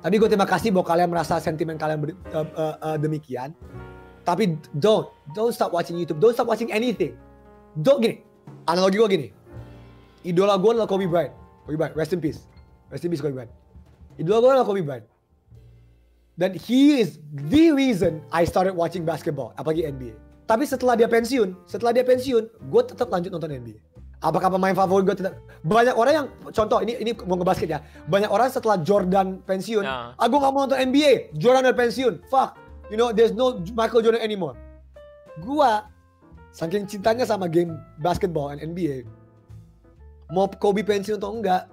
tapi 0.00 0.16
gue 0.16 0.28
terima 0.32 0.48
kasih 0.48 0.72
bahwa 0.72 0.86
kalian 0.88 1.08
merasa 1.12 1.36
sentimen 1.36 1.76
kalian 1.76 2.00
ber- 2.00 2.20
uh, 2.32 2.48
uh, 2.56 2.76
uh, 2.80 2.96
demikian. 2.96 3.52
Tapi 4.24 4.56
don't, 4.80 5.12
don't 5.36 5.52
stop 5.52 5.76
watching 5.76 6.00
YouTube. 6.00 6.20
Don't 6.20 6.32
stop 6.32 6.48
watching 6.48 6.72
anything. 6.72 7.16
Don't 7.76 8.00
gini. 8.00 8.24
Analogi 8.64 8.96
gue 8.96 9.08
gini. 9.08 9.28
Idola 10.24 10.56
gue 10.56 10.70
adalah 10.72 10.88
Kobe 10.88 11.04
Bryant. 11.04 11.32
Kobe 11.68 11.76
Bryant, 11.76 11.96
rest 11.96 12.16
in 12.16 12.20
peace. 12.20 12.48
Rest 12.88 13.04
in 13.04 13.12
peace 13.12 13.20
Kobe 13.20 13.36
Bryant. 13.36 13.52
Idola 14.16 14.40
gue 14.40 14.50
adalah 14.56 14.68
Kobe 14.68 14.84
Bryant. 14.84 15.04
Dan 16.40 16.56
he 16.56 17.04
is 17.04 17.20
the 17.52 17.68
reason 17.76 18.24
I 18.32 18.48
started 18.48 18.72
watching 18.72 19.04
basketball, 19.04 19.52
apalagi 19.60 19.84
NBA. 19.84 20.16
Tapi 20.48 20.64
setelah 20.64 20.96
dia 20.96 21.04
pensiun, 21.04 21.52
setelah 21.68 21.92
dia 21.92 22.00
pensiun, 22.00 22.48
gue 22.48 22.82
tetap 22.88 23.12
lanjut 23.12 23.28
nonton 23.28 23.52
NBA. 23.52 23.76
Apakah 24.20 24.52
pemain 24.52 24.76
favorit 24.76 25.08
gue 25.08 25.16
tetap 25.24 25.40
banyak 25.64 25.96
orang 25.96 26.12
yang 26.12 26.26
contoh 26.52 26.84
ini 26.84 26.92
ini 27.00 27.16
mau 27.24 27.40
ngebasket 27.40 27.68
ya. 27.72 27.80
Banyak 28.04 28.28
orang 28.28 28.52
setelah 28.52 28.76
Jordan 28.84 29.40
pensiun 29.48 29.80
Ya. 29.80 30.12
ah 30.12 30.26
gue 30.28 30.36
gak 30.36 30.52
mau 30.52 30.68
nonton 30.68 30.76
NBA 30.76 31.32
Jordan 31.40 31.72
udah 31.72 31.76
pensiun. 31.76 32.14
Fuck 32.28 32.60
you 32.92 33.00
know 33.00 33.16
there's 33.16 33.32
no 33.32 33.56
Michael 33.72 34.04
Jordan 34.04 34.20
anymore. 34.20 34.58
Gua 35.40 35.88
saking 36.52 36.84
cintanya 36.84 37.24
sama 37.24 37.48
game 37.48 37.78
basketball 38.02 38.52
and 38.52 38.60
NBA 38.60 39.08
mau 40.28 40.50
Kobe 40.50 40.84
pensiun 40.84 41.16
atau 41.16 41.32
enggak 41.32 41.66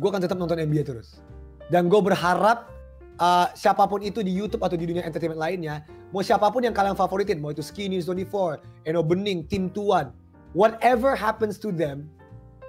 gue 0.00 0.08
akan 0.08 0.22
tetap 0.24 0.40
nonton 0.40 0.58
NBA 0.58 0.88
terus. 0.88 1.20
Dan 1.68 1.86
gue 1.92 2.00
berharap 2.00 2.70
uh, 3.18 3.46
siapa 3.54 3.84
pun 3.86 4.02
itu 4.02 4.20
di 4.24 4.32
YouTube 4.34 4.62
atau 4.64 4.74
di 4.74 4.88
dunia 4.88 5.04
entertainment 5.06 5.38
lainnya 5.40 5.84
mau 6.10 6.22
siapa 6.22 6.46
pun 6.50 6.62
yang 6.62 6.74
kalian 6.74 6.94
favoritin 6.98 7.38
mau 7.42 7.50
itu 7.50 7.62
Skinny 7.62 8.02
24 8.02 8.86
Eno 8.86 9.02
Bening 9.02 9.46
Tim 9.46 9.70
Tuan 9.70 10.10
whatever 10.54 11.14
happens 11.18 11.58
to 11.60 11.68
them 11.74 12.08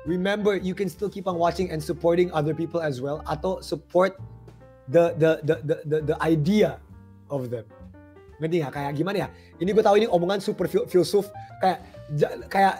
remember 0.06 0.54
you 0.56 0.74
can 0.77 0.86
still 0.89 1.10
keep 1.10 1.25
on 1.25 1.38
watching 1.38 1.72
and 1.74 1.82
supporting 1.82 2.30
other 2.32 2.54
people 2.54 2.82
as 2.82 3.01
well. 3.01 3.25
Atau 3.25 3.62
support 3.65 4.18
the 4.89 5.18
the 5.18 5.42
the 5.42 5.56
the 5.65 5.75
the, 5.86 5.98
the 6.13 6.18
idea 6.22 6.77
of 7.34 7.50
them. 7.50 7.65
Ngerti 8.38 8.62
nggak? 8.62 8.74
Kayak 8.74 8.92
gimana 9.00 9.18
ya? 9.25 9.27
Ini 9.58 9.70
gue 9.74 9.82
tahu 9.82 9.98
ini 9.98 10.08
omongan 10.12 10.38
super 10.44 10.70
fil- 10.70 10.86
filsuf. 10.86 11.30
Kayak 11.58 11.80
kayak 12.54 12.75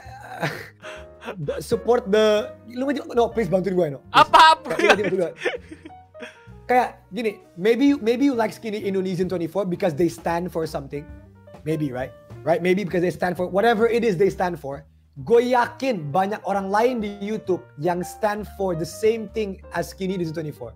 support 1.74 2.05
the 2.12 2.53
lu 2.69 2.85
no 3.17 3.33
please 3.33 3.50
bantuin 3.50 3.74
gue 3.74 3.88
no. 3.97 4.00
Please. 4.05 4.21
apa 4.21 4.39
apa? 4.53 4.67
Kayak, 4.77 4.77
lu 4.77 4.85
ngerti 4.85 5.01
maksud 5.01 5.17
gue? 5.17 5.33
kayak 6.65 6.89
gini 7.13 7.31
maybe 7.57 7.93
you- 7.93 8.01
maybe 8.01 8.25
you 8.25 8.33
like 8.38 8.50
skinny 8.53 8.81
Indonesian 8.85 9.29
24 9.29 9.65
because 9.69 9.93
they 9.97 10.09
stand 10.09 10.53
for 10.53 10.65
something. 10.69 11.05
Maybe 11.65 11.89
right? 11.89 12.13
Right? 12.45 12.62
Maybe 12.62 12.85
because 12.85 13.01
they 13.01 13.13
stand 13.13 13.33
for 13.33 13.50
whatever 13.50 13.89
it 13.89 14.05
is 14.05 14.17
they 14.17 14.29
stand 14.29 14.62
for 14.62 14.85
gue 15.15 15.55
yakin 15.55 16.12
banyak 16.12 16.43
orang 16.43 16.67
lain 16.67 16.95
di 17.00 17.15
YouTube 17.24 17.63
yang 17.79 18.03
stand 18.03 18.43
for 18.60 18.75
the 18.75 18.84
same 18.84 19.31
thing 19.31 19.63
as 19.72 19.95
skinny 19.95 20.19
Indonesian 20.19 20.51
24 20.51 20.75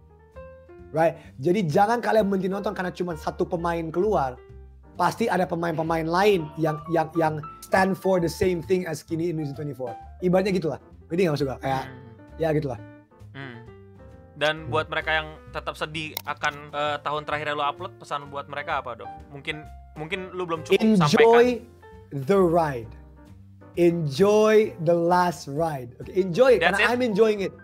right 0.95 1.19
jadi 1.43 1.59
jangan 1.67 1.99
kalian 1.99 2.31
berhenti 2.31 2.47
nonton 2.47 2.71
karena 2.71 2.87
cuma 2.95 3.19
satu 3.19 3.43
pemain 3.43 3.91
keluar 3.91 4.39
pasti 4.95 5.27
ada 5.27 5.43
pemain-pemain 5.43 6.07
lain 6.07 6.47
yang 6.55 6.79
yang 6.87 7.11
yang 7.19 7.43
stand 7.59 7.99
for 7.99 8.23
the 8.23 8.31
same 8.31 8.63
thing 8.63 8.87
as 8.87 9.03
skinny 9.03 9.27
Indonesian 9.27 9.75
24 9.75 10.23
ibaratnya 10.23 10.55
gitulah 10.55 10.79
jadi 11.11 11.27
nggak 11.27 11.35
gue 11.43 11.57
kayak 11.59 11.83
Hmm. 11.83 12.39
ya 12.39 12.55
gitulah 12.55 12.79
Hmm. 13.29 13.61
Dan 14.39 14.71
buat 14.71 14.89
mereka 14.89 15.21
yang 15.21 15.27
tetap 15.51 15.77
sedih 15.77 16.15
akan 16.25 16.73
eh, 16.73 16.97
tahun 17.03 17.27
terakhir 17.27 17.53
lo 17.53 17.61
upload, 17.61 17.93
pesan 18.01 18.31
buat 18.33 18.49
mereka 18.49 18.81
apa 18.81 18.97
dok? 18.97 19.11
Mungkin 19.35 19.61
mungkin 19.99 20.33
lu 20.33 20.47
belum 20.47 20.63
cukup 20.65 20.79
sampaikan. 20.79 21.03
enjoy 21.05 21.45
the 22.25 22.39
ride. 22.39 22.89
Enjoy 23.79 24.75
the 24.83 24.91
last 24.91 25.47
ride. 25.47 25.95
Okay, 26.03 26.19
enjoy 26.19 26.59
it. 26.59 26.59
That's 26.59 26.75
Karena 26.75 26.83
it? 26.83 26.91
I'm 26.91 26.99
enjoying 26.99 27.47
it. 27.47 27.55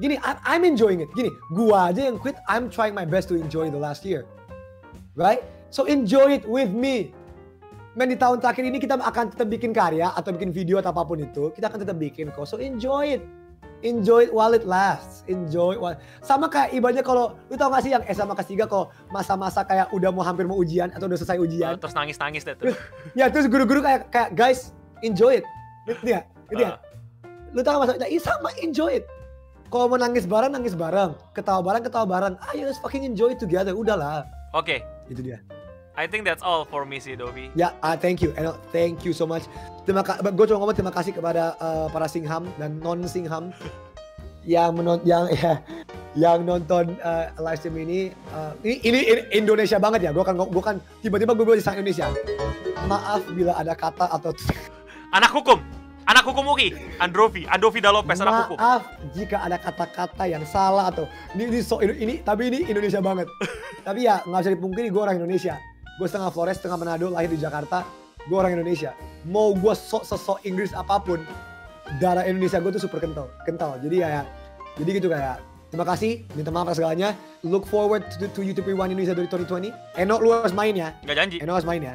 Gini, 0.00 0.16
I'm 0.24 0.64
enjoying 0.64 1.04
it. 1.04 1.12
Gini, 1.12 1.28
gua 1.52 1.92
aja 1.92 2.08
yang 2.08 2.16
quit. 2.16 2.40
I'm 2.48 2.72
trying 2.72 2.96
my 2.96 3.04
best 3.04 3.28
to 3.28 3.36
enjoy 3.36 3.68
the 3.68 3.76
last 3.76 4.08
year. 4.08 4.24
Right? 5.12 5.44
So 5.68 5.84
enjoy 5.84 6.40
it 6.40 6.48
with 6.48 6.72
me. 6.72 7.12
Men 7.96 8.12
di 8.12 8.16
tahun 8.16 8.40
terakhir 8.40 8.64
ini 8.64 8.80
kita 8.80 8.96
akan 8.96 9.36
tetap 9.36 9.48
bikin 9.48 9.76
karya 9.76 10.08
atau 10.12 10.32
bikin 10.32 10.56
video 10.56 10.80
atau 10.80 10.92
apa 10.92 11.04
pun 11.04 11.20
itu, 11.20 11.52
kita 11.52 11.68
akan 11.68 11.84
tetap 11.84 11.96
bikin 12.00 12.32
kok. 12.32 12.48
So 12.48 12.56
enjoy 12.56 13.20
it. 13.20 13.22
Enjoy 13.84 14.24
it 14.24 14.32
while 14.32 14.56
it 14.56 14.64
lasts. 14.64 15.20
Enjoy 15.28 15.76
it 15.76 15.80
while... 15.80 16.00
Sama 16.24 16.48
kayak 16.48 16.72
ibaratnya 16.72 17.04
kalau, 17.04 17.36
lu 17.52 17.60
tau 17.60 17.68
gak 17.68 17.84
sih 17.84 17.92
yang 17.92 18.00
SMA 18.08 18.32
kelas 18.32 18.68
3 18.68 18.72
kok 18.72 18.88
masa-masa 19.12 19.68
kayak 19.68 19.92
udah 19.92 20.08
mau 20.12 20.24
hampir 20.24 20.48
mau 20.48 20.56
ujian 20.56 20.88
atau 20.96 21.04
udah 21.08 21.16
selesai 21.20 21.36
ujian. 21.40 21.76
terus 21.76 21.92
nangis-nangis 21.92 22.44
deh 22.44 22.56
tuh. 22.56 22.72
ya 23.12 23.28
terus 23.28 23.52
guru-guru 23.52 23.84
kayak, 23.84 24.08
kayak 24.08 24.32
guys, 24.32 24.72
enjoy 25.06 25.40
it. 25.40 25.46
Gitu 25.86 26.12
ya? 26.12 26.20
Gitu 26.50 26.62
ya? 26.62 26.76
Lu 27.54 27.62
gak 27.62 27.78
masa, 27.78 27.94
nah, 27.96 28.10
sama 28.18 28.50
enjoy 28.60 28.98
it. 29.00 29.06
Kalau 29.70 29.90
mau 29.90 29.98
nangis 29.98 30.26
bareng, 30.26 30.52
nangis 30.54 30.74
bareng. 30.78 31.14
Ketawa 31.34 31.62
bareng, 31.62 31.82
ketawa 31.82 32.06
bareng. 32.06 32.34
Ayo 32.54 32.70
let's 32.70 32.78
fucking 32.78 33.02
enjoy 33.02 33.34
it 33.34 33.40
together. 33.42 33.74
Udahlah. 33.74 34.26
Oke, 34.54 34.82
Itu 35.10 35.22
dia. 35.22 35.38
I 35.96 36.04
think 36.04 36.28
that's 36.28 36.44
all 36.44 36.68
for 36.68 36.84
me 36.84 37.00
sih 37.00 37.16
Dovi. 37.16 37.48
Ya, 37.56 37.72
ah, 37.80 37.96
thank 37.96 38.20
you. 38.20 38.28
Eno, 38.36 38.60
thank 38.68 39.00
you 39.08 39.16
so 39.16 39.24
much. 39.24 39.48
Terima 39.88 40.04
kasih. 40.04 40.28
Gue 40.36 40.44
cuma 40.44 40.60
ngomong 40.60 40.76
terima 40.76 40.92
kasih 40.92 41.16
kepada 41.16 41.56
eh, 41.56 41.86
para 41.88 42.04
Singham 42.04 42.44
dan 42.60 42.76
non 42.84 43.00
Singham 43.08 43.48
yang 44.44 44.76
menon 44.76 45.00
yang 45.08 45.24
ya, 45.40 45.64
yang 46.12 46.44
nonton 46.44 47.00
eh, 47.00 47.32
live 47.40 47.56
stream 47.56 47.80
ini. 47.80 48.12
Eh, 48.12 48.52
ini, 48.68 48.76
ini 48.84 48.98
ini 49.08 49.22
Indonesia 49.40 49.80
banget 49.80 50.04
ya. 50.04 50.10
Gue 50.12 50.20
kan 50.20 50.36
gue 50.36 50.64
kan 50.64 50.76
tiba-tiba 51.00 51.32
gue 51.32 51.44
bilang 51.48 51.64
sang 51.64 51.80
Indonesia. 51.80 52.12
Maaf 52.84 53.24
bila 53.32 53.56
ada 53.56 53.72
kata 53.72 54.12
atau 54.12 54.36
Anak 55.14 55.30
hukum, 55.30 55.62
anak 56.10 56.26
hukum 56.26 56.42
UI, 56.50 56.74
Androvi, 56.98 57.46
Andovi 57.46 57.78
Lopez 57.78 58.18
anak 58.18 58.50
hukum. 58.50 58.56
maaf 58.58 58.82
jika 59.14 59.38
ada 59.46 59.54
kata-kata 59.54 60.26
yang 60.26 60.42
salah 60.42 60.90
atau 60.90 61.06
ini 61.38 61.46
ini, 61.46 61.60
so, 61.62 61.78
ini, 61.78 61.94
ini 62.02 62.14
tapi 62.26 62.50
ini 62.50 62.66
Indonesia 62.66 62.98
banget. 62.98 63.30
tapi 63.86 64.10
ya 64.10 64.18
nggak 64.26 64.40
bisa 64.42 64.52
dipungkiri 64.58 64.88
gue 64.90 65.02
orang 65.02 65.22
Indonesia. 65.22 65.62
Gue 65.96 66.10
setengah 66.10 66.34
Flores, 66.34 66.58
setengah 66.58 66.78
Manado, 66.82 67.06
lahir 67.08 67.30
di 67.30 67.38
Jakarta. 67.38 67.86
Gue 68.26 68.36
orang 68.36 68.58
Indonesia. 68.58 68.92
Mau 69.30 69.54
gue 69.54 69.74
sok 69.78 70.02
sesok 70.02 70.42
Inggris 70.42 70.74
apa 70.74 70.98
pun, 70.98 71.22
darah 72.02 72.26
Indonesia 72.26 72.58
gue 72.58 72.74
tuh 72.74 72.82
super 72.82 72.98
kental, 72.98 73.30
kental. 73.46 73.78
Jadi 73.78 74.02
ya, 74.02 74.08
ya 74.20 74.22
jadi 74.76 74.90
gitu 75.00 75.08
kayak 75.08 75.38
terima 75.70 75.86
kasih, 75.86 76.26
minta 76.34 76.50
maaf 76.50 76.66
atas 76.66 76.82
segalanya. 76.82 77.14
Look 77.46 77.64
forward 77.70 78.02
to, 78.18 78.26
to 78.26 78.42
YouTube 78.42 78.66
Rewind 78.66 78.90
Indonesia 78.90 79.14
dari 79.14 79.30
2020. 79.30 79.70
Eno 80.02 80.18
lu 80.18 80.34
harus 80.34 80.52
main 80.52 80.74
ya. 80.74 80.90
Nggak 81.06 81.16
janji. 81.16 81.36
Eno 81.38 81.54
harus 81.54 81.64
main 81.64 81.80
ya. 81.80 81.94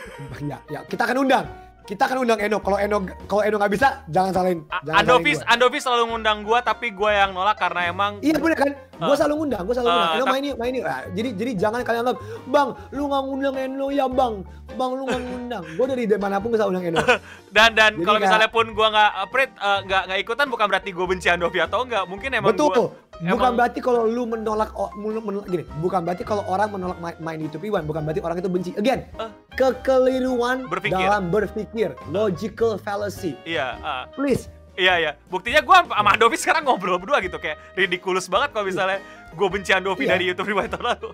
ya, 0.52 0.58
ya 0.68 0.78
kita 0.84 1.08
akan 1.08 1.24
undang. 1.24 1.69
Kita 1.90 2.06
akan 2.06 2.22
undang 2.22 2.38
Eno. 2.38 2.62
Kalau 2.62 2.78
Eno 2.78 2.96
kalau 3.26 3.42
Eno 3.42 3.58
nggak 3.58 3.72
bisa, 3.74 4.06
jangan 4.06 4.30
salahin. 4.30 4.62
A- 4.70 4.78
Jangan 4.80 4.98
Andovi, 5.02 5.18
salahin 5.26 5.42
gua. 5.42 5.50
Andovi 5.50 5.78
selalu 5.82 6.02
ngundang 6.06 6.38
gua 6.40 6.58
tapi 6.62 6.86
gua 6.90 7.10
yang 7.12 7.34
nolak 7.34 7.58
karena 7.58 7.90
emang 7.90 8.22
Iya 8.22 8.38
bener 8.38 8.54
kan? 8.56 8.70
Gue 9.00 9.08
Ah. 9.08 9.16
selalu 9.16 9.34
ngundang, 9.34 9.62
gue 9.64 9.74
selalu 9.74 9.88
Ah, 9.88 9.94
ngundang. 9.94 10.12
Eno 10.12 10.22
tap- 10.22 10.32
main 10.32 10.44
yuk, 10.44 10.56
main 10.56 10.72
yuk. 10.72 10.84
Nah, 10.84 11.00
jadi 11.10 11.28
jadi 11.32 11.52
jangan 11.56 11.80
kalian 11.80 12.02
anggap, 12.02 12.18
bang, 12.46 12.68
lu 12.90 13.02
nggak 13.06 13.22
ngundang 13.22 13.54
Eno 13.56 13.86
ya 13.88 14.06
bang, 14.06 14.34
bang 14.70 14.90
lu 14.92 15.02
nggak 15.02 15.20
ngundang. 15.22 15.64
Gue 15.74 15.86
dari 15.86 16.04
mana 16.14 16.36
pun 16.36 16.48
bisa 16.50 16.64
undang 16.64 16.84
Eno. 16.84 17.00
dan 17.56 17.72
dan 17.72 17.96
kalau 17.98 18.18
misalnya 18.18 18.46
pun 18.46 18.66
gua 18.70 18.88
nggak 18.88 19.10
uh, 19.16 19.26
Prit, 19.26 19.50
uh, 19.56 19.80
nggak 19.82 20.02
nggak 20.06 20.18
ikutan 20.20 20.46
bukan 20.46 20.66
berarti 20.66 20.90
gua 20.90 21.06
benci 21.06 21.26
Andovi 21.26 21.58
atau 21.58 21.82
enggak. 21.82 22.04
Mungkin 22.04 22.30
emang 22.30 22.52
Betul. 22.52 22.68
gua 22.68 22.92
bukan 23.18 23.26
emang- 23.26 23.56
berarti 23.56 23.78
kalau 23.78 24.02
lu 24.04 24.24
menolak, 24.24 24.70
menolak, 24.94 25.44
gini, 25.44 25.64
bukan 25.76 26.00
berarti 26.02 26.22
kalau 26.22 26.44
orang 26.46 26.68
menolak 26.70 26.98
main, 26.98 27.16
main 27.18 27.38
YouTube 27.38 27.64
Iwan, 27.64 27.84
bukan 27.84 28.00
berarti 28.00 28.20
orang 28.20 28.36
itu 28.36 28.48
benci. 28.48 28.70
Again, 28.74 29.04
Eh. 29.14 29.30
kekeliruan 29.54 30.64
Berpikir. 30.66 30.96
dalam 30.98 31.28
berpikir, 31.28 31.92
logical 32.08 32.76
fallacy. 32.76 33.36
Iya, 33.42 33.76
uh, 33.78 34.04
Please, 34.12 34.48
iya 34.74 34.94
iya. 34.98 35.12
Buktinya 35.26 35.60
gua 35.60 35.82
sama 35.84 36.14
Andovi 36.14 36.36
sekarang 36.36 36.62
ngobrol 36.62 36.98
berdua 36.98 37.18
gitu 37.18 37.36
kayak 37.36 37.56
ridiculous 37.74 38.26
banget 38.26 38.50
kalau 38.50 38.66
misalnya 38.66 38.98
gua 39.32 39.48
benci 39.48 39.70
Andovi 39.70 40.04
Iya. 40.04 40.12
dari 40.12 40.24
YouTube 40.28 40.48
Rewind 40.48 40.70
tahun 40.70 40.86
lalu. 40.88 41.10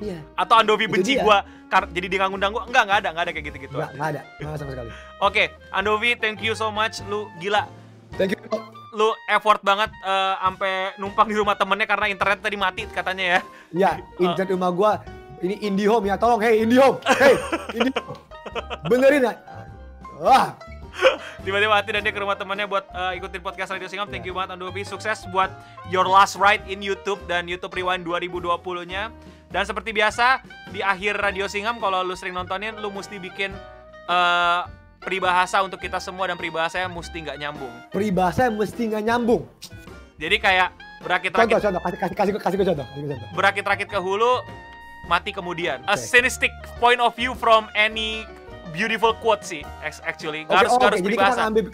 iya, 0.00 0.18
Atau 0.34 0.54
Andovi 0.56 0.86
benci 0.86 1.14
kar- 1.66 1.88
jadi 1.88 2.06
dia 2.06 2.18
nggak 2.18 2.30
ngundang 2.30 2.52
gua. 2.52 2.62
Enggak, 2.66 2.82
enggak 2.84 2.98
ada, 2.98 3.08
enggak 3.10 3.24
ada 3.24 3.32
kayak 3.32 3.46
gitu-gitu. 3.48 3.74
nggak 3.74 3.90
nggak 3.94 4.08
ada, 4.08 4.20
nggak 4.36 4.48
ada 4.48 4.58
sama 4.58 4.70
sekali. 4.70 4.90
Oke, 5.18 5.44
Andovi, 5.70 6.10
thank 6.14 6.38
you 6.38 6.52
so 6.52 6.68
much. 6.68 7.02
Lu 7.04 7.26
gila. 7.38 7.66
Thank 8.14 8.34
you. 8.34 8.40
Lu 8.90 9.10
effort 9.26 9.58
banget 9.60 9.90
sampai 10.38 10.72
numpang 10.96 11.26
di 11.26 11.34
rumah 11.34 11.54
temennya 11.54 11.82
karena 11.84 12.06
internet 12.06 12.38
tadi 12.38 12.54
mati 12.54 12.82
katanya 12.86 13.24
ya. 13.24 13.40
Ya, 13.74 13.90
internet 14.16 14.50
rumah 14.50 14.70
gua 14.70 14.92
ini 15.42 15.58
IndiHome 15.60 16.06
ya, 16.06 16.14
tolong, 16.14 16.38
hey 16.38 16.62
IndiHome, 16.62 17.02
hey 17.18 17.34
IndiHome, 17.74 18.16
benerin 18.88 19.26
ya. 19.26 19.34
Wah, 20.16 20.54
Tiba-tiba 21.44 21.70
mati 21.70 21.90
dan 21.92 22.00
dia 22.00 22.14
ke 22.14 22.20
rumah 22.20 22.38
temannya 22.38 22.64
buat 22.64 22.86
eh, 22.88 23.18
ikutin 23.20 23.40
podcast 23.40 23.68
Radio 23.70 23.84
Singam. 23.86 24.08
Thank 24.08 24.24
you 24.24 24.32
banget 24.32 24.56
Andovi. 24.56 24.80
Sukses 24.82 25.26
buat 25.28 25.52
your 25.90 26.06
last 26.06 26.38
ride 26.38 26.64
in 26.64 26.80
YouTube 26.80 27.20
dan 27.26 27.44
YouTube 27.44 27.74
Rewind 27.74 28.06
2020-nya. 28.06 29.12
Dan 29.50 29.62
seperti 29.62 29.92
biasa 29.92 30.42
di 30.70 30.82
akhir 30.82 31.20
Radio 31.20 31.46
Singam 31.46 31.78
kalau 31.78 32.02
lu 32.02 32.14
sering 32.14 32.34
nontonin 32.34 32.74
lu 32.78 32.90
mesti 32.90 33.18
bikin 33.18 33.52
eh, 34.06 34.60
peribahasa 34.98 35.60
untuk 35.60 35.78
kita 35.78 36.00
semua 36.00 36.24
dan 36.26 36.34
peribahasanya 36.34 36.88
mesti 36.88 37.16
nggak 37.20 37.38
nyambung. 37.38 37.72
peribahasa 37.92 38.48
mesti 38.48 38.82
nggak 38.88 39.04
nyambung. 39.04 39.42
Jadi 40.16 40.36
kayak 40.38 40.70
Contoh, 40.72 41.20
berakit-rakit 41.20 41.54
contoh, 41.60 41.80
kasih 41.84 41.98
kasih 42.00 42.16
kasih 42.16 42.32
kasih 42.40 42.56
gue 42.56 42.66
contoh, 42.72 42.86
kasih 42.88 43.00
gue 43.04 43.12
contoh. 43.12 43.28
berakit-rakit 43.36 43.88
ke 43.92 43.98
hulu 44.00 44.32
mati 45.04 45.36
kemudian. 45.36 45.84
A 45.84 46.00
cynistic 46.00 46.48
point 46.80 46.96
of 46.96 47.12
view 47.12 47.36
from 47.36 47.68
any 47.76 48.24
beautiful 48.74 49.14
quote 49.22 49.46
sih 49.46 49.62
actually. 50.02 50.42
Oke, 50.42 50.50
Nggak 50.50 50.58
harus 50.66 50.72
oh, 50.74 50.76
oke, 50.76 50.84
harus 50.90 50.98
jadi 50.98 51.06
kita 51.06 51.14
peribahasa. 51.14 51.42
ngambil. 51.46 51.64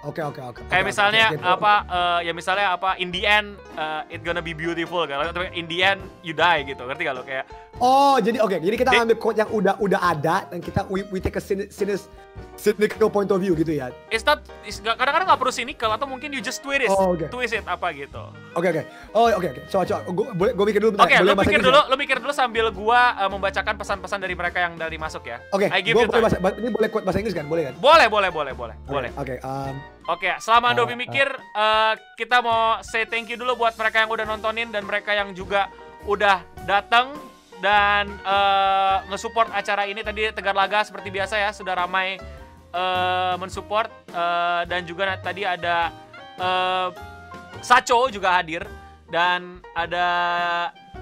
Oke, 0.00 0.24
oke, 0.24 0.40
oke. 0.40 0.60
Kayak 0.66 0.84
misalnya 0.88 1.24
oke, 1.28 1.36
oke. 1.36 1.54
apa 1.54 1.72
eh, 1.84 2.18
ya 2.24 2.32
misalnya 2.32 2.66
apa 2.72 2.96
in 2.96 3.12
the 3.12 3.22
end 3.22 3.52
eh, 3.76 4.16
it 4.16 4.24
gonna 4.24 4.40
be 4.40 4.52
beautiful 4.52 5.04
kan. 5.04 5.28
Tapi 5.28 5.52
in 5.52 5.68
the 5.68 5.84
end 5.84 6.00
you 6.24 6.32
die 6.32 6.64
gitu. 6.64 6.82
Ngerti 6.82 7.04
gak 7.04 7.16
lo 7.16 7.22
kayak 7.22 7.44
Oh, 7.80 8.20
jadi 8.20 8.36
oke, 8.36 8.60
jadi 8.60 8.76
kita 8.76 8.92
ngambil 8.92 9.16
quote 9.16 9.40
yang 9.40 9.48
udah 9.48 9.72
udah 9.80 10.00
ada 10.04 10.44
dan 10.44 10.60
kita 10.60 10.84
we, 10.92 11.00
we 11.08 11.16
take 11.16 11.32
a 11.32 11.40
cyni- 11.40 11.72
cynis, 11.72 12.12
cynical 12.52 13.08
point 13.08 13.32
of 13.32 13.40
view 13.40 13.56
gitu 13.56 13.72
ya. 13.72 13.88
it's 14.12 14.20
not 14.20 14.44
it's 14.68 14.84
kadang-kadang 14.84 15.24
nggak 15.24 15.40
perlu 15.40 15.48
cynical 15.48 15.88
atau 15.88 16.04
mungkin 16.04 16.28
you 16.28 16.44
just 16.44 16.60
twist 16.60 16.84
it. 16.84 16.92
Oh, 16.92 17.16
oke. 17.16 17.32
Twist 17.32 17.56
it 17.56 17.64
apa 17.64 17.88
gitu. 17.96 18.20
Oke, 18.52 18.68
oke. 18.68 18.82
Oh, 19.16 19.32
oke, 19.32 19.48
oke. 19.48 19.62
Coba, 19.64 19.88
coba. 19.88 20.00
Gue 20.12 20.26
boleh 20.28 20.52
gue 20.52 20.64
mikir 20.68 20.80
dulu 20.84 20.90
bentar. 20.92 21.08
Oke, 21.08 21.16
bahasa 21.16 21.40
pikir 21.40 21.48
Inggris 21.56 21.64
dulu, 21.64 21.80
ya? 21.80 21.88
lu 21.88 21.96
pikir 21.96 22.16
dulu 22.20 22.32
sambil 22.36 22.66
gua 22.68 23.00
eh, 23.16 23.30
membacakan 23.32 23.74
pesan-pesan 23.80 24.18
dari 24.20 24.34
mereka 24.36 24.58
yang 24.60 24.74
dari 24.76 24.96
masuk 25.00 25.24
ya. 25.24 25.40
Oke, 25.48 25.72
I 25.72 25.80
give 25.80 25.96
gue 25.96 26.04
you 26.04 26.12
time. 26.12 26.20
bahasa, 26.20 26.36
ba- 26.36 26.56
ini 26.60 26.68
boleh 26.68 26.88
quote 26.92 27.04
bahasa 27.08 27.16
Inggris 27.16 27.32
kan? 27.32 27.48
Boleh 27.48 27.72
kan? 27.72 27.74
Boleh, 27.80 28.12
boleh, 28.12 28.28
boleh, 28.28 28.52
boleh, 28.52 28.76
boleh. 28.84 29.10
Oke, 29.16 29.40
um, 29.40 29.80
Oke, 30.10 30.26
selama 30.42 30.66
Uh, 30.66 30.72
Andovi 30.74 30.98
mikir, 30.98 31.28
eh, 31.30 31.94
kita 32.18 32.42
mau 32.42 32.82
say 32.82 33.06
thank 33.06 33.30
you 33.30 33.38
dulu 33.38 33.62
buat 33.62 33.78
mereka 33.78 34.02
yang 34.02 34.10
udah 34.10 34.26
nontonin 34.26 34.74
dan 34.74 34.82
mereka 34.82 35.14
yang 35.14 35.30
juga 35.38 35.70
udah 36.02 36.42
datang 36.66 37.14
dan 37.62 38.10
eh, 38.26 38.96
nge-support 39.06 39.54
acara 39.54 39.86
ini 39.86 40.02
tadi 40.02 40.34
Tegar 40.34 40.58
Laga 40.58 40.82
seperti 40.82 41.14
biasa 41.14 41.38
ya 41.38 41.54
sudah 41.54 41.78
ramai 41.78 42.18
eh, 42.74 43.34
mensupport 43.38 43.86
eh, 44.10 44.62
dan 44.66 44.82
juga 44.82 45.14
tadi 45.22 45.46
ada 45.46 45.94
eh, 46.42 46.88
Sacho 47.62 48.10
juga 48.10 48.34
hadir 48.34 48.66
dan 49.14 49.62
ada 49.78 50.08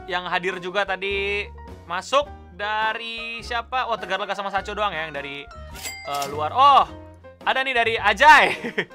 yang 0.05 0.29
hadir 0.29 0.61
juga 0.61 0.85
tadi 0.85 1.49
masuk 1.89 2.29
dari 2.53 3.41
siapa? 3.41 3.89
Oh 3.89 3.97
Tegar 3.97 4.21
Laga 4.21 4.37
sama 4.37 4.53
Sacho 4.53 4.77
doang 4.77 4.93
ya 4.93 5.09
yang 5.09 5.17
dari 5.17 5.49
eh, 6.05 6.27
luar. 6.29 6.53
Oh 6.53 7.08
ada 7.49 7.65
nih 7.65 7.73
dari 7.73 7.95
Ajay. 7.97 8.45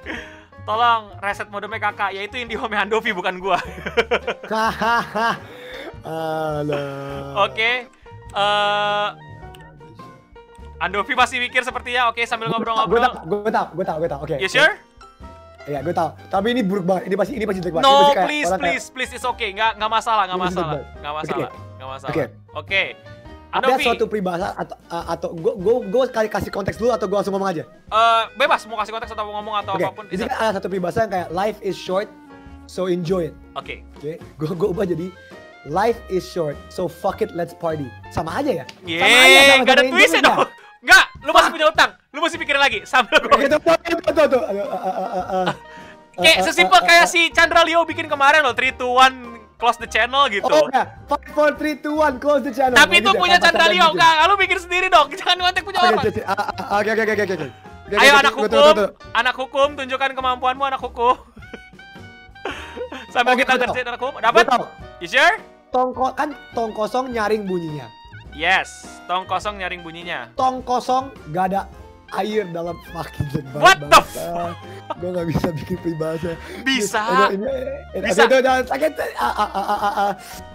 Tolong 0.68 1.12
reset 1.20 1.50
modemnya 1.50 1.82
kakak, 1.82 2.14
yaitu 2.14 2.40
Indihome 2.40 2.72
Handovi 2.72 3.12
bukan 3.12 3.36
gua. 3.36 3.58
hahaha. 4.52 5.36
Alah. 6.06 7.44
Oke. 7.44 7.90
eh 8.34 9.10
Andovi 10.80 11.14
masih 11.16 11.40
mikir 11.40 11.64
sepertinya. 11.64 12.08
Oke, 12.08 12.24
sambil 12.24 12.48
Gue 12.48 12.60
ngobrol-ngobrol. 12.60 13.02
tau, 13.02 13.24
gue 13.24 13.52
tau, 13.52 13.66
gue 13.72 13.86
tau, 13.86 13.98
gue 13.98 14.10
tau. 14.10 14.20
Oke. 14.22 14.36
You 14.38 14.48
sure? 14.48 14.76
Iya, 15.64 15.80
gue 15.80 15.96
tau. 15.96 16.12
Tapi 16.28 16.52
ini 16.52 16.60
buruk 16.60 16.84
banget. 16.84 17.08
Ini 17.08 17.16
pasti, 17.16 17.32
ini 17.40 17.46
pasti 17.48 17.60
jelek 17.64 17.74
banget. 17.74 17.88
No, 17.88 17.96
please, 17.96 18.52
kayak- 18.52 18.60
please, 18.60 18.86
please, 18.92 19.12
it's 19.16 19.24
okay. 19.26 19.56
Nggak, 19.56 19.80
nggak 19.80 19.88
masalah, 19.90 20.24
nggak 20.28 20.42
masalah, 20.44 20.76
nggak 21.00 21.14
masalah, 21.16 21.50
nggak 21.80 21.90
masalah. 21.90 22.12
Oke. 22.12 22.24
Oke. 22.54 22.84
Ada 23.54 23.70
Andovi, 23.70 23.86
suatu 23.86 24.10
peribahasa 24.10 24.50
atau 24.58 24.76
uh, 24.90 25.06
atau 25.08 25.30
gue 25.30 25.54
gue 25.54 25.76
gue 25.86 26.04
kali 26.10 26.26
kasih 26.26 26.50
konteks 26.50 26.74
dulu 26.74 26.90
atau 26.90 27.06
gue 27.06 27.14
langsung 27.14 27.38
ngomong 27.38 27.54
aja. 27.54 27.64
eh, 27.70 28.24
bebas 28.34 28.66
mau 28.66 28.82
kasih 28.82 28.90
konteks 28.92 29.14
atau 29.14 29.24
mau 29.24 29.38
ngomong 29.38 29.62
atau 29.62 29.78
Oke. 29.78 29.86
apa 29.86 29.94
pun. 29.94 30.06
Jadi 30.10 30.26
kan 30.26 30.38
ada 30.42 30.52
satu 30.58 30.68
peribahasa 30.68 31.06
yang 31.06 31.14
kayak 31.14 31.30
life 31.30 31.62
is 31.62 31.78
short, 31.78 32.10
so 32.66 32.90
enjoy 32.90 33.30
it. 33.30 33.36
Oke. 33.54 33.86
Oke, 33.96 34.18
gue 34.18 34.50
gue 34.50 34.68
ubah 34.68 34.90
jadi 34.90 35.14
life 35.70 36.02
is 36.10 36.26
short, 36.26 36.58
so 36.68 36.90
fuck 36.90 37.22
it, 37.22 37.30
let's 37.32 37.54
party. 37.54 37.86
Sama 38.10 38.34
aja 38.34 38.66
ya? 38.66 38.66
Sama 38.66 39.18
aja, 39.22 39.38
sama- 39.46 39.62
nggak 39.62 39.76
ada 39.76 39.84
twistnya 39.86 40.20
enjoy 40.20 40.30
dong. 40.34 40.40
Nggak, 40.84 41.06
lu 41.22 41.32
masih 41.32 41.52
punya 41.54 41.68
utang. 41.70 41.90
Lu 42.10 42.20
masih 42.20 42.38
pikirin 42.42 42.60
lagi 42.60 42.80
sambil 42.84 43.16
gua 43.22 43.38
Oke, 43.38 43.46
tuh, 43.48 43.60
tuh, 43.62 44.26
tuh, 44.28 44.42
uh, 44.44 44.66
uh, 44.68 44.98
uh, 44.98 45.26
uh. 45.46 45.48
Kayak 46.14 46.36
Uh, 46.36 46.42
uh, 46.42 46.46
sesimpel 46.46 46.78
uh, 46.78 46.86
kayak 46.86 47.06
uh, 47.06 47.10
si 47.10 47.22
Chandra 47.34 47.66
Leo 47.66 47.82
bikin 47.86 48.06
kemarin 48.06 48.46
loh, 48.46 48.54
3 48.54 48.78
2 48.78 48.86
1 48.86 49.33
close 49.64 49.80
the 49.80 49.88
channel 49.88 50.28
gitu. 50.28 50.52
Oh 50.52 50.68
ya, 50.76 50.84
5, 51.08 51.32
4, 51.32 51.56
3, 51.56 51.80
2, 51.80 52.20
1, 52.20 52.20
close 52.20 52.44
the 52.44 52.52
channel. 52.52 52.76
Tapi 52.76 53.00
itu 53.00 53.12
punya 53.16 53.40
gitu. 53.40 53.88
enggak, 53.96 54.14
lu 54.28 54.36
bikin 54.36 54.60
sendiri 54.60 54.92
dong. 54.92 55.08
Jangan 55.20 55.40
ngontek 55.40 55.64
punya 55.64 55.80
orang. 55.80 56.04
oke, 56.04 56.22
ah, 56.28 56.36
ah, 56.36 56.84
oke, 56.84 56.92
oke, 56.92 57.04
oke, 57.08 57.24
oke, 57.24 57.48
Ayo 57.94 58.14
anak 58.20 58.34
hukum, 58.36 58.76
anak 59.16 59.36
hukum, 59.40 59.68
tunjukkan 59.80 60.12
kemampuanmu 60.18 60.64
anak 60.68 60.82
hukum. 60.84 61.16
Sambil 63.14 63.40
kita 63.40 63.56
kerjain 63.56 63.88
anak 63.88 64.02
hukum, 64.04 64.20
dapat? 64.20 64.44
You 65.00 65.08
sure? 65.08 65.40
tong 65.74 65.90
kan 66.14 66.38
tong 66.54 66.70
kosong 66.76 67.10
nyaring 67.16 67.50
bunyinya. 67.50 67.90
Yes, 68.34 69.02
tong 69.10 69.26
kosong 69.26 69.58
nyaring 69.62 69.82
bunyinya. 69.82 70.30
Tong 70.38 70.62
kosong, 70.62 71.10
gak 71.34 71.54
ada 71.54 71.62
air 72.20 72.46
dalam 72.50 72.78
fucking 72.92 73.28
jembatan. 73.34 73.62
What 73.62 73.80
the 73.90 74.02
fuck? 74.02 74.56
Gue 75.00 75.10
gak 75.10 75.28
bisa 75.32 75.48
bikin 75.56 75.78
peribahasa. 75.82 76.32
Bisa. 76.62 77.02
Bisa. 77.34 78.02
bisa. 78.02 78.22
Aduh, 78.28 78.40
aduh, 78.42 78.66
sakit. 78.68 78.92
Ah 79.18 79.34
ah 79.34 79.50
ah, 79.54 80.12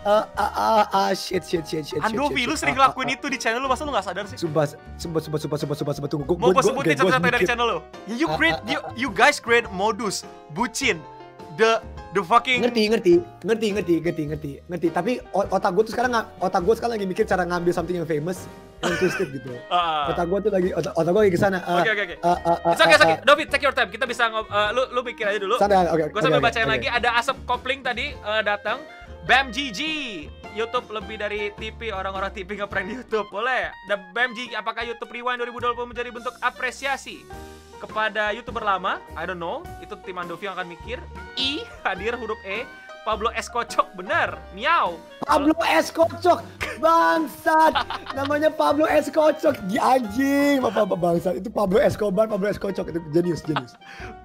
ah, 0.07 0.25
ah, 0.39 0.85
ah, 0.89 1.11
shit, 1.17 1.43
shit, 1.43 1.65
shit, 1.67 1.85
shit. 1.85 2.01
Andovi, 2.01 2.47
lu 2.47 2.55
sering 2.55 2.79
ngelakuin 2.79 3.19
itu 3.19 3.27
di 3.27 3.39
channel 3.41 3.63
lu, 3.63 3.69
masa 3.69 3.83
lu 3.83 3.91
gak 3.91 4.07
sadar 4.07 4.25
sih? 4.31 4.39
Sumpah, 4.39 4.71
sumpah, 4.97 5.21
sumpah, 5.21 5.41
sumpah, 5.41 5.59
sumpah, 5.59 5.77
sumpah, 5.77 5.95
sumpah. 5.95 6.11
Tunggu, 6.11 6.25
gue, 6.25 6.37
Mau 6.39 6.55
gue 6.55 6.65
sebutin 6.65 6.97
satu-satu 6.97 7.29
dari 7.29 7.47
channel 7.47 7.67
lu. 7.67 7.79
You 8.11 8.31
create, 8.39 8.61
you, 8.69 8.79
you 8.95 9.09
guys 9.11 9.43
create 9.43 9.67
modus, 9.75 10.23
bucin, 10.55 11.03
the 11.59 11.83
the 12.15 12.23
fucking 12.23 12.63
ngerti 12.65 12.83
ngerti 12.89 13.13
ngerti 13.45 13.67
ngerti 13.75 13.95
ngerti 14.01 14.23
ngerti 14.31 14.53
ngerti 14.65 14.89
tapi 14.95 15.13
otak 15.35 15.75
gue 15.75 15.85
tuh 15.91 15.93
sekarang 15.93 16.13
otak 16.41 16.63
gue 16.65 16.75
sekarang 16.79 16.95
lagi 16.97 17.05
mikir 17.05 17.25
cara 17.27 17.45
ngambil 17.45 17.73
something 17.75 17.99
yang 17.99 18.09
famous 18.09 18.49
yang 18.79 18.95
twisted 18.97 19.29
gitu. 19.33 19.51
Ah. 19.67 20.09
Otak 20.09 20.27
gue 20.27 20.39
tuh 20.41 20.53
lagi, 20.53 20.69
otak, 20.71 20.93
otak 20.95 21.11
gue 21.11 21.23
lagi 21.25 21.35
ke 21.35 21.41
sana. 21.41 21.59
Ah, 21.61 21.83
Oke 21.83 21.91
oke 21.91 22.03
oke. 22.05 22.17
ah, 22.23 22.37
It's 22.69 22.81
okay, 22.81 22.95
it's 22.95 23.03
okay. 23.03 23.19
Dovi, 23.23 23.45
take 23.45 23.63
your 23.63 23.75
time. 23.75 23.89
Kita 23.89 24.05
bisa 24.05 24.31
ngob 24.31 24.47
eh, 24.47 24.71
lu 24.71 24.83
lu 24.93 25.01
pikir 25.03 25.25
aja 25.27 25.39
dulu. 25.39 25.59
Santai, 25.59 25.87
oke. 25.87 26.05
Gue 26.09 26.15
oke, 26.15 26.23
sambil 26.23 26.39
oke, 26.39 26.47
bacain 26.47 26.65
oke. 26.65 26.73
lagi 26.73 26.89
ada 26.89 27.09
asap 27.17 27.37
kopling 27.45 27.81
tadi 27.81 28.15
eh, 28.15 28.43
datang. 28.43 28.79
Bam 29.25 29.53
GG 29.53 29.81
YouTube 30.57 30.89
lebih 30.89 31.21
dari 31.21 31.53
TV 31.53 31.93
orang-orang 31.93 32.33
TV 32.33 32.57
ngeprank 32.57 32.87
di 32.87 32.95
YouTube 32.97 33.29
boleh. 33.29 33.69
Dan 33.85 34.09
Bam 34.11 34.33
GG 34.33 34.55
apakah 34.55 34.83
YouTube 34.83 35.11
Rewind 35.11 35.43
2020 35.43 35.85
menjadi 35.85 36.09
bentuk 36.09 36.35
apresiasi 36.41 37.29
kepada 37.77 38.33
youtuber 38.33 38.63
lama? 38.63 39.03
I 39.13 39.23
don't 39.23 39.37
know. 39.37 39.61
Itu 39.79 40.01
tim 40.01 40.17
Andovi 40.17 40.47
yang 40.47 40.57
akan 40.57 40.71
mikir. 40.71 40.97
I 41.37 41.61
hadir 41.83 42.17
huruf 42.17 42.41
E. 42.41 42.65
Pablo 43.09 43.33
S 43.33 43.49
Kocok 43.49 43.89
bener. 43.97 44.37
Miau. 44.53 45.01
Pablo 45.25 45.57
S. 45.65 45.89
Kocok, 45.89 46.45
bangsat. 46.77 47.73
Namanya 48.13 48.53
Pablo 48.53 48.85
S. 48.85 49.09
Kocok, 49.09 49.57
anjing. 49.81 50.61
Apa 50.61 50.85
apa 50.85 50.93
bangsat? 50.93 51.41
Itu 51.41 51.49
Pablo 51.49 51.81
Escobar, 51.81 52.29
Pablo 52.29 52.53
S. 52.53 52.61
Kocok 52.61 52.93
itu 52.93 53.01
jenius, 53.17 53.41
jenius. 53.49 53.73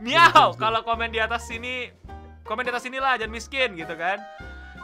Miau. 0.04 0.52
Kalau 0.60 0.84
komen 0.84 1.16
di 1.16 1.24
atas 1.24 1.48
sini, 1.48 1.96
komen 2.44 2.68
di 2.68 2.76
atas 2.76 2.84
sinilah 2.84 3.16
jangan 3.16 3.32
miskin 3.32 3.72
gitu 3.80 3.96
kan. 3.96 4.20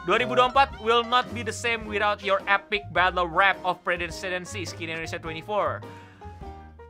2024 0.08 0.80
will 0.80 1.04
not 1.04 1.28
be 1.36 1.44
the 1.44 1.52
same 1.52 1.84
without 1.84 2.24
your 2.24 2.40
epic 2.48 2.88
battle 2.96 3.28
rap 3.28 3.60
of 3.68 3.84
presidency 3.84 4.64
Skin 4.64 4.96
Indonesia 4.96 5.20
24. 5.20 5.84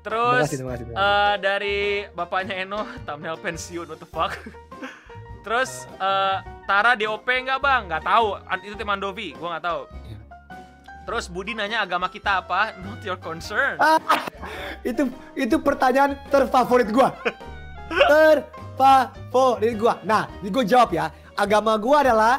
Terus 0.06 0.46
Terima 0.46 0.46
kasih, 0.46 0.58
terima 0.62 0.72
kasih, 0.78 0.86
terima 0.86 0.98
eh, 1.02 1.36
dari 1.42 1.80
bapaknya 2.14 2.54
Eno 2.64 2.86
thumbnail 3.04 3.36
pensiun 3.42 3.90
what 3.90 3.98
the 3.98 4.08
fuck. 4.08 4.38
Terus 5.44 5.84
eh, 6.00 6.38
Tara 6.70 6.94
DOP 6.94 7.26
nggak 7.26 7.60
bang? 7.64 7.82
Nggak 7.90 8.04
tahu. 8.06 8.38
Itu 8.62 8.78
tim 8.78 8.94
Andovi, 8.94 9.34
gua 9.34 9.58
nggak 9.58 9.66
tahu. 9.66 9.82
Iya. 10.06 10.20
Terus 11.10 11.26
Budi 11.26 11.58
nanya 11.58 11.82
agama 11.82 12.06
kita 12.12 12.46
apa? 12.46 12.74
Not 12.86 13.02
your 13.02 13.18
concern. 13.18 13.82
Ah, 13.82 13.98
itu 14.86 15.10
itu 15.34 15.58
pertanyaan 15.58 16.14
terfavorit 16.30 16.94
gua. 16.94 17.18
Terfavorit 17.90 19.74
gua. 19.80 19.98
Nah, 20.06 20.30
ini 20.46 20.54
gua 20.54 20.62
jawab 20.62 20.94
ya. 20.94 21.10
Agama 21.34 21.74
gua 21.80 22.06
adalah 22.06 22.38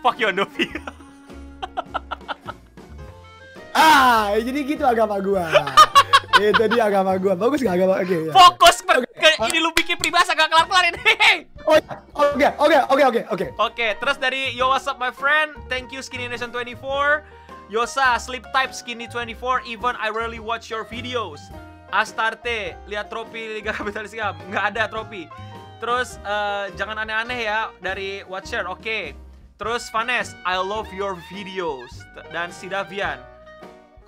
Fuck 0.00 0.16
you 0.16 0.32
Andovi. 0.32 0.64
ah, 3.76 4.32
jadi 4.38 4.58
gitu 4.64 4.86
agama 4.86 5.20
gua. 5.20 5.44
itu 6.52 6.64
dia 6.70 6.82
agama 6.88 7.16
gua. 7.16 7.34
Bagus 7.36 7.60
gak 7.60 7.76
agama? 7.76 8.00
Oke. 8.00 8.16
ya. 8.28 8.32
Fokus 8.32 8.76
ke- 8.84 9.38
ini 9.48 9.58
lu 9.60 9.70
bikin 9.72 9.96
peribahasa 9.96 10.32
gak 10.32 10.48
kelar-kelar 10.48 10.84
ini. 10.92 11.00
Oh, 11.70 11.76
iya. 12.34 12.50
Oke, 12.58 12.74
oke, 12.74 12.76
oke, 12.90 13.04
oke, 13.06 13.20
oke. 13.30 13.46
Oke, 13.62 13.88
terus 14.02 14.16
dari 14.18 14.50
Yo 14.56 14.72
what's 14.72 14.90
up 14.90 14.98
my 14.98 15.12
friend? 15.14 15.54
Thank 15.70 15.94
you 15.94 16.02
Skinny 16.02 16.26
Nation 16.26 16.50
24. 16.50 17.22
Yosa, 17.70 18.18
sleep 18.18 18.42
type 18.50 18.74
Skinny 18.74 19.06
24. 19.06 19.62
Even 19.70 19.94
I 19.94 20.10
rarely 20.10 20.42
watch 20.42 20.66
your 20.66 20.82
videos. 20.82 21.38
Astarte, 21.94 22.74
lihat 22.90 23.06
trofi 23.06 23.54
Liga 23.54 23.70
Kapitalis 23.76 24.10
Gam. 24.10 24.34
Nggak 24.50 24.64
ada 24.74 24.82
trofi. 24.90 25.30
Terus 25.78 26.18
eh, 26.20 26.74
jangan 26.74 26.98
aneh-aneh 27.06 27.46
ya 27.46 27.70
dari 27.78 28.26
Watcher. 28.26 28.66
Oke. 28.66 29.14
Terus 29.54 29.86
Vanes, 29.92 30.34
I 30.42 30.58
love 30.58 30.90
your 30.90 31.14
videos. 31.30 31.92
Dan 32.34 32.50
Sidavian. 32.50 33.29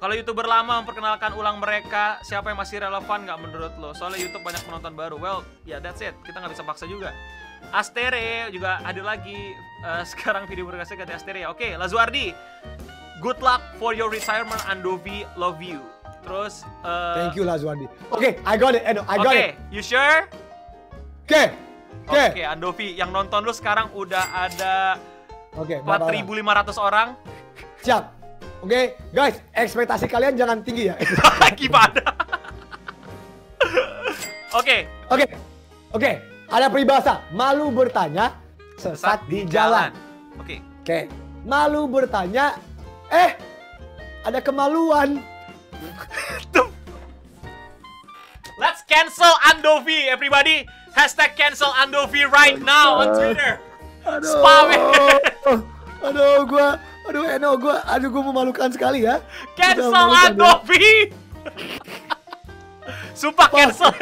Kalau 0.03 0.19
youtuber 0.19 0.51
lama 0.51 0.83
memperkenalkan 0.83 1.31
ulang 1.39 1.63
mereka, 1.63 2.19
siapa 2.27 2.51
yang 2.51 2.59
masih 2.59 2.83
relevan 2.83 3.23
nggak 3.23 3.39
menurut 3.39 3.71
lo? 3.79 3.95
Soalnya 3.95 4.27
YouTube 4.27 4.43
banyak 4.43 4.59
penonton 4.67 4.99
baru. 4.99 5.15
Well, 5.15 5.47
ya 5.63 5.79
that's 5.79 6.03
it. 6.03 6.19
Kita 6.27 6.43
nggak 6.43 6.59
bisa 6.59 6.67
paksa 6.67 6.91
juga. 6.91 7.15
Astere 7.71 8.51
juga 8.51 8.83
hadir 8.83 9.07
lagi. 9.07 9.55
Eh, 9.55 10.03
sekarang 10.11 10.51
video 10.51 10.67
berkasih 10.67 10.99
ganti 10.99 11.15
Astere. 11.15 11.47
Oke, 11.47 11.79
Lazuardi. 11.79 12.35
Good 13.23 13.39
luck 13.47 13.63
for 13.79 13.95
your 13.95 14.11
retirement, 14.11 14.59
Andovi. 14.67 15.23
Love 15.39 15.63
you. 15.63 15.79
Terus, 16.27 16.67
eh, 16.83 17.15
Thank 17.23 17.39
you 17.39 17.47
lah 17.47 17.63
Zuandi. 17.63 17.87
Oke, 18.11 18.43
I 18.43 18.59
got 18.59 18.75
it. 18.75 18.83
Eno, 18.83 19.07
I 19.07 19.23
Oke, 19.23 19.27
got 19.31 19.35
it. 19.39 19.55
you 19.71 19.87
sure? 19.87 20.27
Oke. 21.31 21.55
Oke. 22.11 22.25
Oke, 22.35 22.43
Andovi, 22.43 22.99
yang 22.99 23.15
nonton 23.15 23.47
lu 23.47 23.55
sekarang 23.55 23.95
udah 23.95 24.51
ada 24.51 24.99
Oke, 25.55 25.79
orang? 25.79 26.11
4.500 26.11 26.75
orang. 26.83 27.09
Siap. 27.87 28.22
Oke, 28.63 28.95
guys, 29.11 29.43
ekspektasi 29.51 30.07
kalian 30.07 30.39
jangan 30.39 30.63
tinggi 30.63 30.87
ya. 30.87 30.95
Gimana? 31.59 31.99
Oke, 34.55 34.87
Oke, 35.13 35.27
oke. 35.93 36.13
Ada 36.49 36.73
peribahasa. 36.73 37.21
Malu 37.37 37.69
bertanya, 37.69 38.33
sesat 38.81 39.25
di 39.29 39.45
jalan. 39.45 39.93
Oke. 40.41 40.61
Oke. 40.85 41.09
Malu 41.45 41.85
bertanya, 41.85 42.57
eh, 43.13 43.37
ada 44.25 44.41
kemaluan. 44.41 45.21
Let's 48.57 48.81
cancel 48.89 49.33
Andovi, 49.53 50.09
everybody. 50.09 50.65
Hashtag 50.97 51.37
cancel 51.37 51.73
Andovi 51.77 52.25
right 52.29 52.61
now 52.61 53.05
on 53.05 53.17
Twitter. 53.17 53.61
Aduh. 54.05 54.29
Spam. 54.29 54.69
Aduh, 56.09 56.45
gua, 56.49 56.81
aduh 57.13 57.29
Eno, 57.29 57.51
gua, 57.61 57.85
aduh 57.85 58.09
gua 58.09 58.25
memalukan 58.33 58.73
sekali 58.73 59.05
ya. 59.05 59.21
Cancel 59.53 59.93
ya. 59.93 60.33
Andovi. 60.33 61.13
Sumpah 63.13 63.53
Fuck. 63.53 63.61
cancel. 63.61 63.93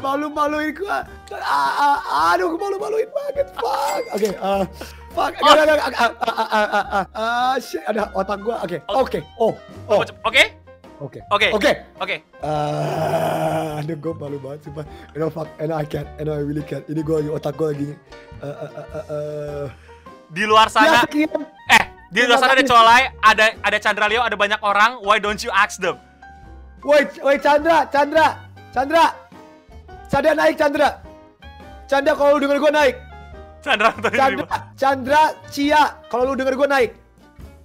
Malu-maluin. 0.00 0.72
Ah, 0.88 2.00
ah, 2.00 2.32
aduh, 2.32 2.56
gua 2.56 2.72
malu-maluin 2.72 3.08
banget. 3.12 3.52
Fuck. 3.52 4.02
Oke, 4.16 4.28
ah, 4.40 4.64
fuck. 5.12 5.32
Oh. 5.36 5.52
Ada, 5.52 5.60
ada, 5.68 5.74
ada, 5.76 5.96
ah, 6.00 6.12
ah, 6.16 6.32
ah, 6.32 6.48
ah, 6.48 6.66
ah, 6.72 7.06
ah, 7.12 7.54
ah, 7.92 8.08
otak 8.16 8.38
gua. 8.40 8.56
Oke, 8.64 8.80
oke. 8.88 9.20
Oh, 9.36 9.52
oh, 9.92 10.00
Oke? 10.00 10.56
oke. 10.96 11.20
Oke. 11.28 11.48
Oke. 11.52 11.72
Oke. 12.00 12.16
Ah, 12.40 13.84
aduh 13.84 14.00
gue 14.00 14.12
malu 14.16 14.40
banget 14.40 14.64
sumpah. 14.64 14.88
Know, 15.12 15.28
fuck, 15.28 15.52
and 15.60 15.68
I 15.68 15.84
can't, 15.84 16.08
and 16.16 16.32
I 16.32 16.40
really 16.40 16.64
can't. 16.64 16.88
Ini 16.88 17.04
gue 17.04 17.16
lagi 17.20 17.28
otak 17.36 17.60
gue 17.60 17.68
lagi. 17.68 17.88
Uh, 18.40 18.48
uh, 18.48 18.70
uh, 18.72 18.88
uh, 18.88 19.04
uh. 19.12 19.85
Di 20.30 20.42
luar 20.44 20.66
Ya 20.66 20.74
sana 20.74 21.00
sekian. 21.06 21.40
eh 21.70 21.84
di 22.10 22.22
luar 22.26 22.38
sana 22.38 22.54
ada. 22.54 22.64
Colai, 22.66 23.02
ada 23.22 23.44
ada 23.62 23.78
Chandra 23.78 24.06
Leo, 24.10 24.22
ada 24.22 24.34
banyak 24.34 24.60
orang. 24.62 24.98
Why 25.02 25.18
don't 25.18 25.38
you 25.40 25.50
ask 25.54 25.78
them? 25.78 25.98
Woi, 26.82 27.02
woi 27.22 27.36
Chandra, 27.38 27.86
Chandra, 27.90 28.26
Chandra. 28.70 29.04
Chandra 30.06 30.32
naik 30.38 30.54
Chandra. 30.54 30.88
Chandra 31.86 32.12
kalau 32.14 32.38
lu 32.38 32.46
denger 32.46 32.58
gue 32.62 32.72
naik. 32.72 32.94
Chandra 33.62 33.90
Chandra. 34.14 34.46
Chandra 34.78 35.20
Cia 35.50 35.82
kalau 36.06 36.30
lu 36.30 36.34
denger 36.38 36.54
gue 36.54 36.68
naik. 36.70 36.90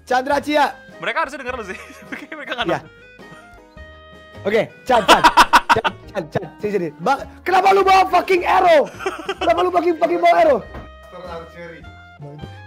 Chandra 0.06 0.41
Cia. 0.41 0.65
Mereka 0.97 1.17
harusnya 1.26 1.39
denger 1.41 1.56
lu 1.58 1.65
sih. 1.69 1.78
Oke, 2.13 2.26
mereka 2.34 2.52
nggak 2.58 2.67
Ya. 2.69 2.80
Oke, 4.41 4.62
Chan, 4.89 5.02
Chan. 5.06 5.21
Chan, 5.78 5.91
Chan, 6.10 6.24
Chan, 6.34 6.47
sini 6.60 6.71
sini. 6.74 6.88
Ba 6.97 7.24
kenapa 7.45 7.71
lu 7.78 7.86
bawa 7.86 8.10
fucking 8.10 8.41
arrow? 8.41 8.89
Kenapa 9.38 9.60
lu 9.62 9.69
fucking 9.69 9.95
fucking 10.02 10.19
bawa 10.21 10.36
arrow? 10.41 10.60
Archery 11.32 11.80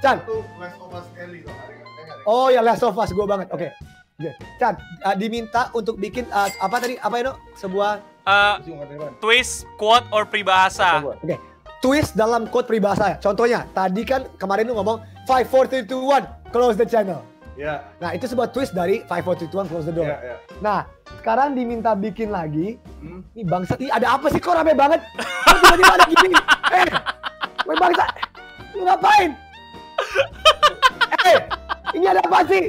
Chan, 0.05 0.21
Last 0.61 0.77
of 0.79 0.93
Us 0.93 1.07
Ellie. 1.17 1.43
Oh 2.25 2.49
ya 2.49 2.61
Last 2.61 2.85
of 2.85 2.93
Us 2.95 3.09
gue 3.11 3.25
banget. 3.25 3.49
Oke. 3.49 3.73
Oke. 4.15 4.31
Chan, 4.59 4.75
uh, 5.01 5.17
diminta 5.17 5.73
untuk 5.73 5.97
bikin 5.97 6.29
uh, 6.29 6.53
apa 6.61 6.77
tadi? 6.79 7.01
Apa 7.01 7.17
itu? 7.19 7.33
Sebuah 7.57 8.05
Eh, 8.25 8.57
orderan. 8.71 9.13
twist, 9.19 9.69
quote, 9.77 10.05
or 10.09 10.25
peribahasa. 10.25 11.05
Oke. 11.05 11.37
Twist 11.81 12.13
dalam 12.15 12.49
code 12.49 12.65
peribahasa 12.65 13.13
ya. 13.13 13.17
Contohnya, 13.19 13.69
tadi 13.71 14.01
kan 14.03 14.25
kemarin 14.37 14.65
lu 14.65 14.73
ngomong 14.75 14.97
5 15.25 15.45
4 15.45 15.85
3 15.85 15.85
2 15.85 16.01
1 16.49 16.49
close 16.49 16.73
the 16.75 16.85
channel. 16.85 17.21
Ya, 17.55 17.85
Nah, 17.97 18.11
itu 18.11 18.25
sebuah 18.25 18.49
twist 18.49 18.73
dari 18.73 19.05
5 19.05 19.21
4 19.21 19.45
3 19.45 19.53
2 19.53 19.69
1 19.69 19.69
close 19.69 19.85
the 19.85 19.93
door. 19.93 20.05
ya, 20.05 20.17
ya. 20.17 20.37
Nah, 20.59 20.89
sekarang 21.15 21.53
diminta 21.53 21.93
bikin 21.93 22.29
lagi. 22.29 22.81
Hmm. 22.99 23.21
Ini 23.33 23.45
bangsat, 23.45 23.77
ini 23.79 23.89
ada 23.89 24.17
apa 24.17 24.29
sih 24.29 24.41
kok 24.41 24.53
rame 24.53 24.73
banget? 24.73 25.05
Kok 25.45 25.57
tiba-tiba 25.61 25.93
ada 25.93 26.05
gini? 26.09 26.37
Eh, 26.73 26.87
woi 27.63 27.77
bangsat, 27.77 28.09
lu 28.73 28.89
ngapain? 28.89 29.37
Eh, 31.25 31.39
ini 31.95 32.07
ada 32.07 32.21
apa 32.21 32.39
sih? 32.47 32.65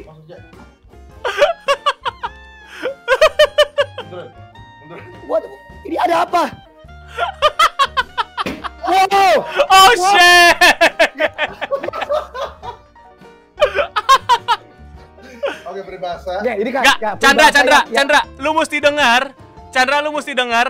What? 5.25 5.43
Ini 5.85 5.95
ada 5.97 6.15
apa? 6.25 6.43
Wow. 8.85 9.33
Oh 9.73 9.89
shit. 9.97 10.55
Oke, 15.65 15.81
peribahasa. 15.81 16.33
Oke, 16.39 16.53
ini 16.61 16.69
kan 16.69 16.81
ya, 16.85 17.17
Chandra, 17.17 17.45
Chandra, 17.49 17.79
yang- 17.81 17.95
Chandra, 17.97 18.19
lu 18.37 18.51
mesti 18.53 18.77
dengar. 18.77 19.21
Chandra, 19.73 19.97
lu 19.99 20.09
mesti 20.13 20.31
dengar. 20.31 20.67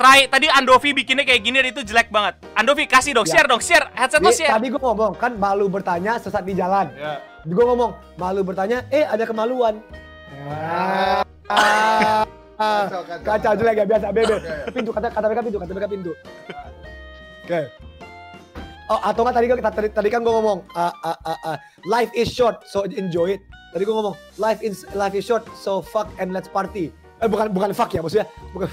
Try 0.00 0.32
tadi 0.32 0.48
Andovi 0.48 0.96
bikinnya 0.96 1.28
kayak 1.28 1.44
gini 1.44 1.60
itu 1.60 1.84
jelek 1.84 2.08
banget. 2.08 2.40
Andovi 2.56 2.88
kasih 2.88 3.12
dong, 3.12 3.28
Ya. 3.28 3.36
share 3.36 3.48
dong, 3.52 3.60
share. 3.60 3.84
Headset 3.92 4.24
lu 4.24 4.32
Di- 4.32 4.40
share. 4.40 4.56
Tadi 4.56 4.72
gue 4.72 4.80
ngomong 4.80 5.12
kan 5.12 5.36
malu 5.36 5.68
bertanya 5.68 6.16
sesat 6.16 6.40
di 6.40 6.56
jalan. 6.56 6.88
Ya. 6.96 7.20
Gue 7.44 7.60
ngomong 7.60 7.92
malu 8.16 8.40
bertanya, 8.40 8.88
eh 8.88 9.04
ada 9.04 9.28
kemaluan. 9.28 9.84
Ah, 10.48 11.20
ah, 11.52 12.24
Kacau, 12.88 13.02
kacau. 13.04 13.24
kacau 13.28 13.52
jelek 13.60 13.74
ya 13.76 13.84
biasa 13.84 14.06
bebe. 14.08 14.36
Oke. 14.40 14.72
Pintu 14.72 14.88
kata 14.88 15.12
kata 15.12 15.26
mereka 15.28 15.42
pintu 15.44 15.58
kata 15.60 15.72
mereka 15.76 15.88
pintu. 15.92 16.12
Oke. 17.44 17.60
Oh 18.88 19.00
atau 19.04 19.20
nggak 19.22 19.36
tadi 19.36 19.46
kan 19.46 19.56
tadi, 19.68 19.88
tadi 19.92 20.08
kan 20.08 20.20
gue 20.24 20.32
ngomong 20.32 20.64
ah, 20.72 20.96
ah, 21.04 21.18
ah, 21.22 21.38
ah, 21.44 21.56
life 21.84 22.08
is 22.16 22.32
short 22.32 22.64
so 22.64 22.88
enjoy 22.88 23.36
it. 23.36 23.40
Tadi 23.76 23.84
gue 23.84 23.92
ngomong 23.92 24.16
life 24.40 24.64
is 24.64 24.88
life 24.96 25.12
is 25.12 25.28
short 25.28 25.44
so 25.52 25.84
fuck 25.84 26.08
and 26.16 26.32
let's 26.32 26.48
party. 26.48 26.88
Eh 27.20 27.28
bukan 27.28 27.46
bukan 27.52 27.70
fuck 27.76 27.92
ya 27.92 28.00
maksudnya. 28.00 28.26
Bukan. 28.52 28.68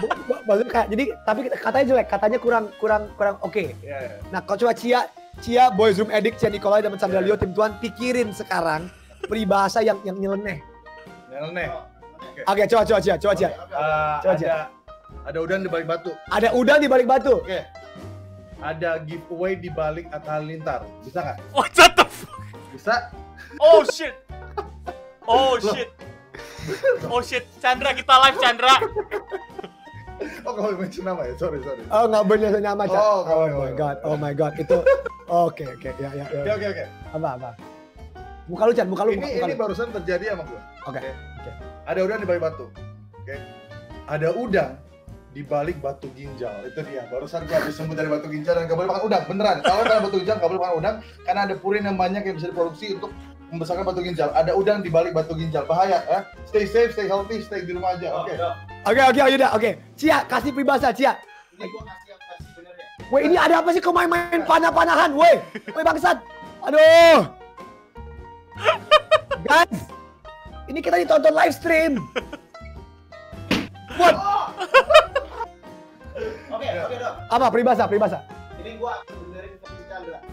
Bu- 0.00 0.16
bu- 0.28 0.42
maksudnya 0.46 0.70
kayak 0.72 0.86
jadi 0.92 1.04
tapi 1.24 1.38
katanya 1.48 1.84
jelek, 1.88 2.06
katanya 2.12 2.38
kurang 2.38 2.64
kurang 2.76 3.02
kurang 3.16 3.36
oke. 3.40 3.72
Ya, 3.80 3.96
ya. 3.96 4.10
Nah, 4.28 4.40
kalau 4.44 4.60
coba 4.60 4.72
Cia, 4.76 5.00
Cia, 5.40 5.72
Boys 5.72 5.96
Room 5.96 6.12
Addict, 6.12 6.36
Cia 6.36 6.52
Nikolai, 6.52 6.84
dan 6.84 6.92
Chandra 7.00 7.24
Leo, 7.24 7.40
tim 7.40 7.56
Tuan, 7.56 7.80
pikirin 7.80 8.30
sekarang 8.30 8.92
peribahasa 9.24 9.80
yang 9.80 9.96
yang 10.04 10.20
nyeleneh. 10.20 10.60
Nyeleneh. 11.32 11.68
Oke, 12.44 12.62
coba, 12.68 12.82
coba, 12.84 13.00
Cia, 13.00 13.16
coba, 13.16 13.32
Cia. 13.32 13.50
Ah, 13.72 14.20
Coba, 14.20 14.34
ada 14.36 14.68
ada 15.24 15.38
udang 15.40 15.60
di 15.64 15.70
balik 15.72 15.86
batu. 15.88 16.12
Ada 16.28 16.48
udang 16.52 16.78
di 16.84 16.88
balik 16.90 17.06
batu. 17.08 17.40
Oke. 17.40 17.64
Ada 18.60 19.00
giveaway 19.04 19.56
di 19.56 19.68
balik 19.68 20.08
Atta 20.12 20.40
Halilintar. 20.40 20.84
Bisa 21.00 21.20
nggak? 21.20 21.36
What 21.52 21.72
the 21.72 22.04
fuck? 22.04 22.32
Bisa? 22.72 22.94
Oh 23.60 23.80
shit. 23.88 24.12
Oh 25.24 25.56
shit. 25.60 25.88
Oh 27.06 27.20
shit, 27.20 27.44
Chandra 27.58 27.92
kita 27.92 28.14
live 28.18 28.38
Chandra. 28.38 28.74
Oh, 30.44 30.52
kalau 30.52 30.76
mention 30.76 31.04
nama 31.04 31.24
ya? 31.24 31.34
Sorry, 31.34 31.58
sorry. 31.60 31.82
Oh, 31.88 32.06
nggak 32.06 32.24
bener 32.24 32.52
nama, 32.56 32.84
Cia. 32.86 32.96
Oh, 32.96 33.24
Oh, 33.24 33.44
oke, 33.44 33.50
my 33.50 33.66
oke, 33.66 33.74
God, 33.74 33.96
oke. 33.98 34.06
oh 34.06 34.16
my 34.16 34.32
God. 34.32 34.52
Itu, 34.56 34.76
oke, 35.26 35.64
oke, 35.74 35.88
ya, 35.98 36.10
ya, 36.12 36.24
Oke, 36.24 36.36
ya. 36.38 36.52
oke, 36.54 36.66
oke. 36.70 36.84
Apa, 37.12 37.28
apa? 37.34 37.50
Muka 38.46 38.62
lu, 38.64 38.72
Chan, 38.72 38.86
muka 38.86 39.02
lu, 39.04 39.10
Ini 39.10 39.18
muka, 39.18 39.26
muka 39.26 39.40
ini 39.42 39.52
lu. 39.52 39.58
barusan 39.58 39.88
terjadi 39.90 40.24
sama 40.32 40.44
gue. 40.46 40.60
Oke, 40.86 41.00
Oke. 41.00 41.10
oke. 41.10 41.50
Ada 41.84 41.98
udang 42.04 42.18
di 42.20 42.26
balik 42.28 42.42
batu. 42.42 42.66
Oke. 43.18 43.34
Ada 44.04 44.28
udang 44.36 44.70
di 45.34 45.42
balik 45.42 45.76
batu 45.82 46.06
ginjal. 46.14 46.54
Itu 46.62 46.80
dia. 46.86 47.02
Barusan 47.08 47.40
gue 47.44 47.56
habis 47.56 47.74
sembuh 47.74 47.96
dari 47.96 48.06
batu 48.06 48.28
ginjal 48.28 48.54
dan 48.54 48.64
gak 48.64 48.76
boleh 48.78 48.88
makan 48.88 49.02
udang. 49.02 49.22
Beneran. 49.26 49.56
Kalau 49.60 49.82
kalian 49.82 50.02
batu 50.04 50.16
ginjal 50.22 50.36
gak 50.38 50.48
boleh 50.48 50.62
makan 50.62 50.76
udang 50.78 50.96
karena 51.26 51.40
ada 51.42 51.54
purin 51.58 51.82
yang 51.82 51.96
banyak 51.96 52.22
yang 52.22 52.36
bisa 52.38 52.48
diproduksi 52.48 52.94
untuk 52.94 53.10
membesarkan 53.54 53.86
batu 53.86 54.02
ginjal. 54.02 54.34
Ada 54.34 54.52
udang 54.52 54.82
di 54.82 54.90
balik 54.90 55.14
batu 55.14 55.38
ginjal. 55.38 55.62
Bahaya 55.64 56.02
ya. 56.10 56.26
Stay 56.44 56.66
safe, 56.66 56.92
stay 56.92 57.06
healthy, 57.06 57.40
stay 57.40 57.62
di 57.62 57.72
rumah 57.72 57.94
aja. 57.94 58.10
Oke. 58.18 58.34
Oke, 58.84 59.00
oke, 59.00 59.20
oke, 59.22 59.34
udah, 59.38 59.50
oke. 59.54 59.70
Cia, 59.94 60.18
kasih 60.26 60.50
peribahasa, 60.50 60.90
Cia. 60.90 61.14
Ini 61.54 61.64
gue 61.64 61.82
kasih 61.86 62.08
yang 62.10 62.20
kasih 62.20 62.50
benernya. 62.58 62.86
Weh, 63.14 63.20
ini 63.24 63.36
ada 63.38 63.54
apa 63.62 63.70
sih 63.70 63.80
kau 63.80 63.94
main-main 63.94 64.42
panah-panahan, 64.42 65.14
weh? 65.14 65.36
Weh, 65.72 65.84
bangsat. 65.86 66.18
Aduh. 66.66 67.30
Guys, 69.44 69.78
ini 70.66 70.78
kita 70.82 70.96
ditonton 70.98 71.34
live 71.34 71.54
stream. 71.54 71.92
What? 73.94 74.14
Oke, 76.54 76.70
oke 76.70 76.94
dong. 76.94 77.16
Apa 77.26 77.50
peribahasa, 77.50 77.90
peribahasa? 77.90 78.22
Ini 78.62 78.78
gua 78.78 79.02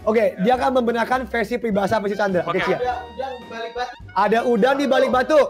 Oke, 0.02 0.34
dia 0.40 0.52
akan 0.54 0.82
membenarkan 0.82 1.24
versi 1.26 1.56
peribahasa 1.56 1.98
versi 1.98 2.14
Chandra. 2.14 2.42
Oke, 2.42 2.58
Oke. 2.58 2.74
Cia. 2.74 2.78
Ada 2.78 2.90
udang 2.98 3.34
di 3.38 3.46
balik 3.46 3.72
batu, 3.72 3.94
Ada 4.12 4.38
udang 4.44 4.76
di 4.76 4.86
balik 4.86 5.10
batu. 5.10 5.40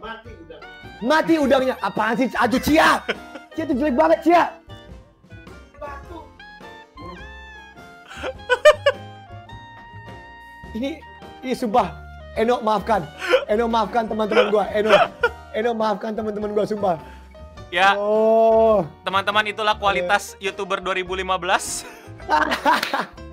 mati 0.00 0.30
udang. 0.32 0.62
Mati 1.00 1.34
udangnya. 1.36 1.74
Apaan 1.80 2.14
sih? 2.16 2.28
Aduh, 2.34 2.58
Cia. 2.58 3.04
Cia 3.52 3.64
itu 3.64 3.74
jelek 3.74 3.94
banget, 3.94 4.18
Cia. 4.24 4.44
Batu. 5.76 6.18
Ini, 10.72 10.90
ini 11.42 11.52
sumpah. 11.52 11.90
Eno 12.32 12.62
maafkan. 12.62 13.02
Eno 13.44 13.66
maafkan 13.66 14.06
teman-teman 14.06 14.46
gua. 14.48 14.64
Eno. 14.70 14.90
Eno 15.50 15.70
maafkan 15.74 16.14
teman-teman 16.14 16.50
gua, 16.54 16.64
sumpah. 16.64 16.96
Ya, 17.70 17.94
Oh. 17.94 18.82
teman-teman 19.06 19.46
itulah 19.46 19.78
kualitas 19.78 20.34
YouTuber 20.38 20.82
2015. 20.82 21.86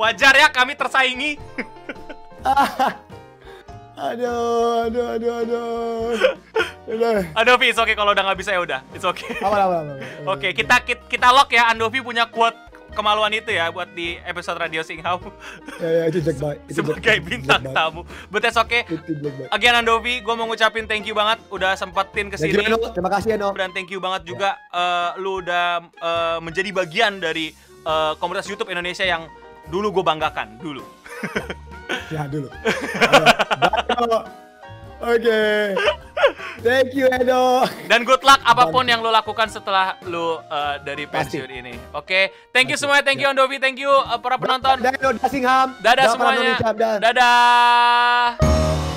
Wajar 0.00 0.32
ya 0.34 0.48
kami 0.48 0.72
tersaingi. 0.74 1.36
Aduh, 4.00 4.88
aduh, 4.88 5.06
aduh, 5.12 5.32
aduh. 5.44 6.16
Aduh. 6.88 7.20
Andovi, 7.36 7.68
it's 7.68 7.76
okay 7.76 7.92
kalau 7.92 8.16
udah 8.16 8.24
nggak 8.24 8.40
bisa 8.40 8.56
ya 8.56 8.64
udah. 8.64 8.80
It's 8.96 9.04
okay. 9.04 9.36
Apa, 9.36 9.52
apa, 9.52 9.76
apa, 9.76 9.92
apa. 9.92 10.24
Oke, 10.24 10.56
kita, 10.56 10.80
kita 10.80 11.04
kita 11.04 11.28
lock 11.28 11.52
ya 11.52 11.68
Andovi 11.68 12.00
punya 12.00 12.24
quote 12.24 12.56
kemaluan 12.90 13.28
itu 13.30 13.52
ya 13.52 13.68
buat 13.68 13.92
di 13.92 14.16
episode 14.18 14.56
Radio 14.56 14.80
Singham 14.80 15.20
Ya, 15.78 15.86
ya, 15.86 16.02
itu. 16.08 16.18
Itu 16.18 16.32
jelek- 16.32 16.64
sebagai 16.72 17.16
bintang 17.20 17.60
banget. 17.62 17.76
tamu. 17.76 18.00
But 18.32 18.40
that's 18.40 18.56
okay. 18.58 18.88
Again 19.52 19.76
Andovi, 19.76 20.24
gue 20.24 20.34
mau 20.34 20.48
ngucapin 20.48 20.88
thank 20.88 21.04
you 21.04 21.12
banget 21.12 21.36
udah 21.52 21.76
sempetin 21.76 22.32
Thank 22.32 22.40
you, 22.40 22.56
ke 22.56 22.72
sini. 22.72 22.96
Terima 22.96 23.12
kasih, 23.12 23.36
Eno. 23.36 23.52
dan 23.52 23.68
thank 23.70 23.92
you 23.92 24.00
banget 24.00 24.24
juga 24.24 24.56
eh, 24.72 25.10
lu 25.20 25.44
udah 25.44 25.84
eh, 25.84 26.38
menjadi 26.40 26.72
bagian 26.72 27.20
dari 27.20 27.52
eh, 27.84 28.12
komunitas 28.16 28.48
YouTube 28.48 28.72
Indonesia 28.72 29.04
yang 29.04 29.28
dulu 29.70 29.94
gue 29.94 30.04
banggakan 30.04 30.58
dulu. 30.58 30.82
Ya, 32.10 32.26
dulu. 32.26 32.50
Oke. 35.00 35.42
Thank 36.60 36.92
you, 36.92 37.08
Edo. 37.08 37.64
Dan 37.88 38.04
good 38.04 38.20
luck 38.20 38.38
apa 38.44 38.68
pun 38.68 38.84
yang 38.84 39.00
lu 39.00 39.08
lakukan 39.08 39.48
setelah 39.48 39.96
lu 40.04 40.38
eh, 40.38 40.76
dari 40.84 41.08
Pasti. 41.08 41.40
pensiun 41.40 41.50
ini. 41.50 41.74
Oke, 41.96 42.30
thank 42.52 42.68
you 42.68 42.76
Pasti. 42.76 42.86
semuanya, 42.86 43.04
thank 43.06 43.18
you 43.18 43.28
Andovi, 43.30 43.56
thank 43.56 43.80
you 43.80 43.90
eh, 43.90 44.18
para 44.20 44.36
penonton. 44.36 44.76
Edo 44.84 45.16
Dasingham. 45.16 45.74
Dadah 45.80 46.04
semuanya. 46.12 46.54
Dadah. 47.00 48.89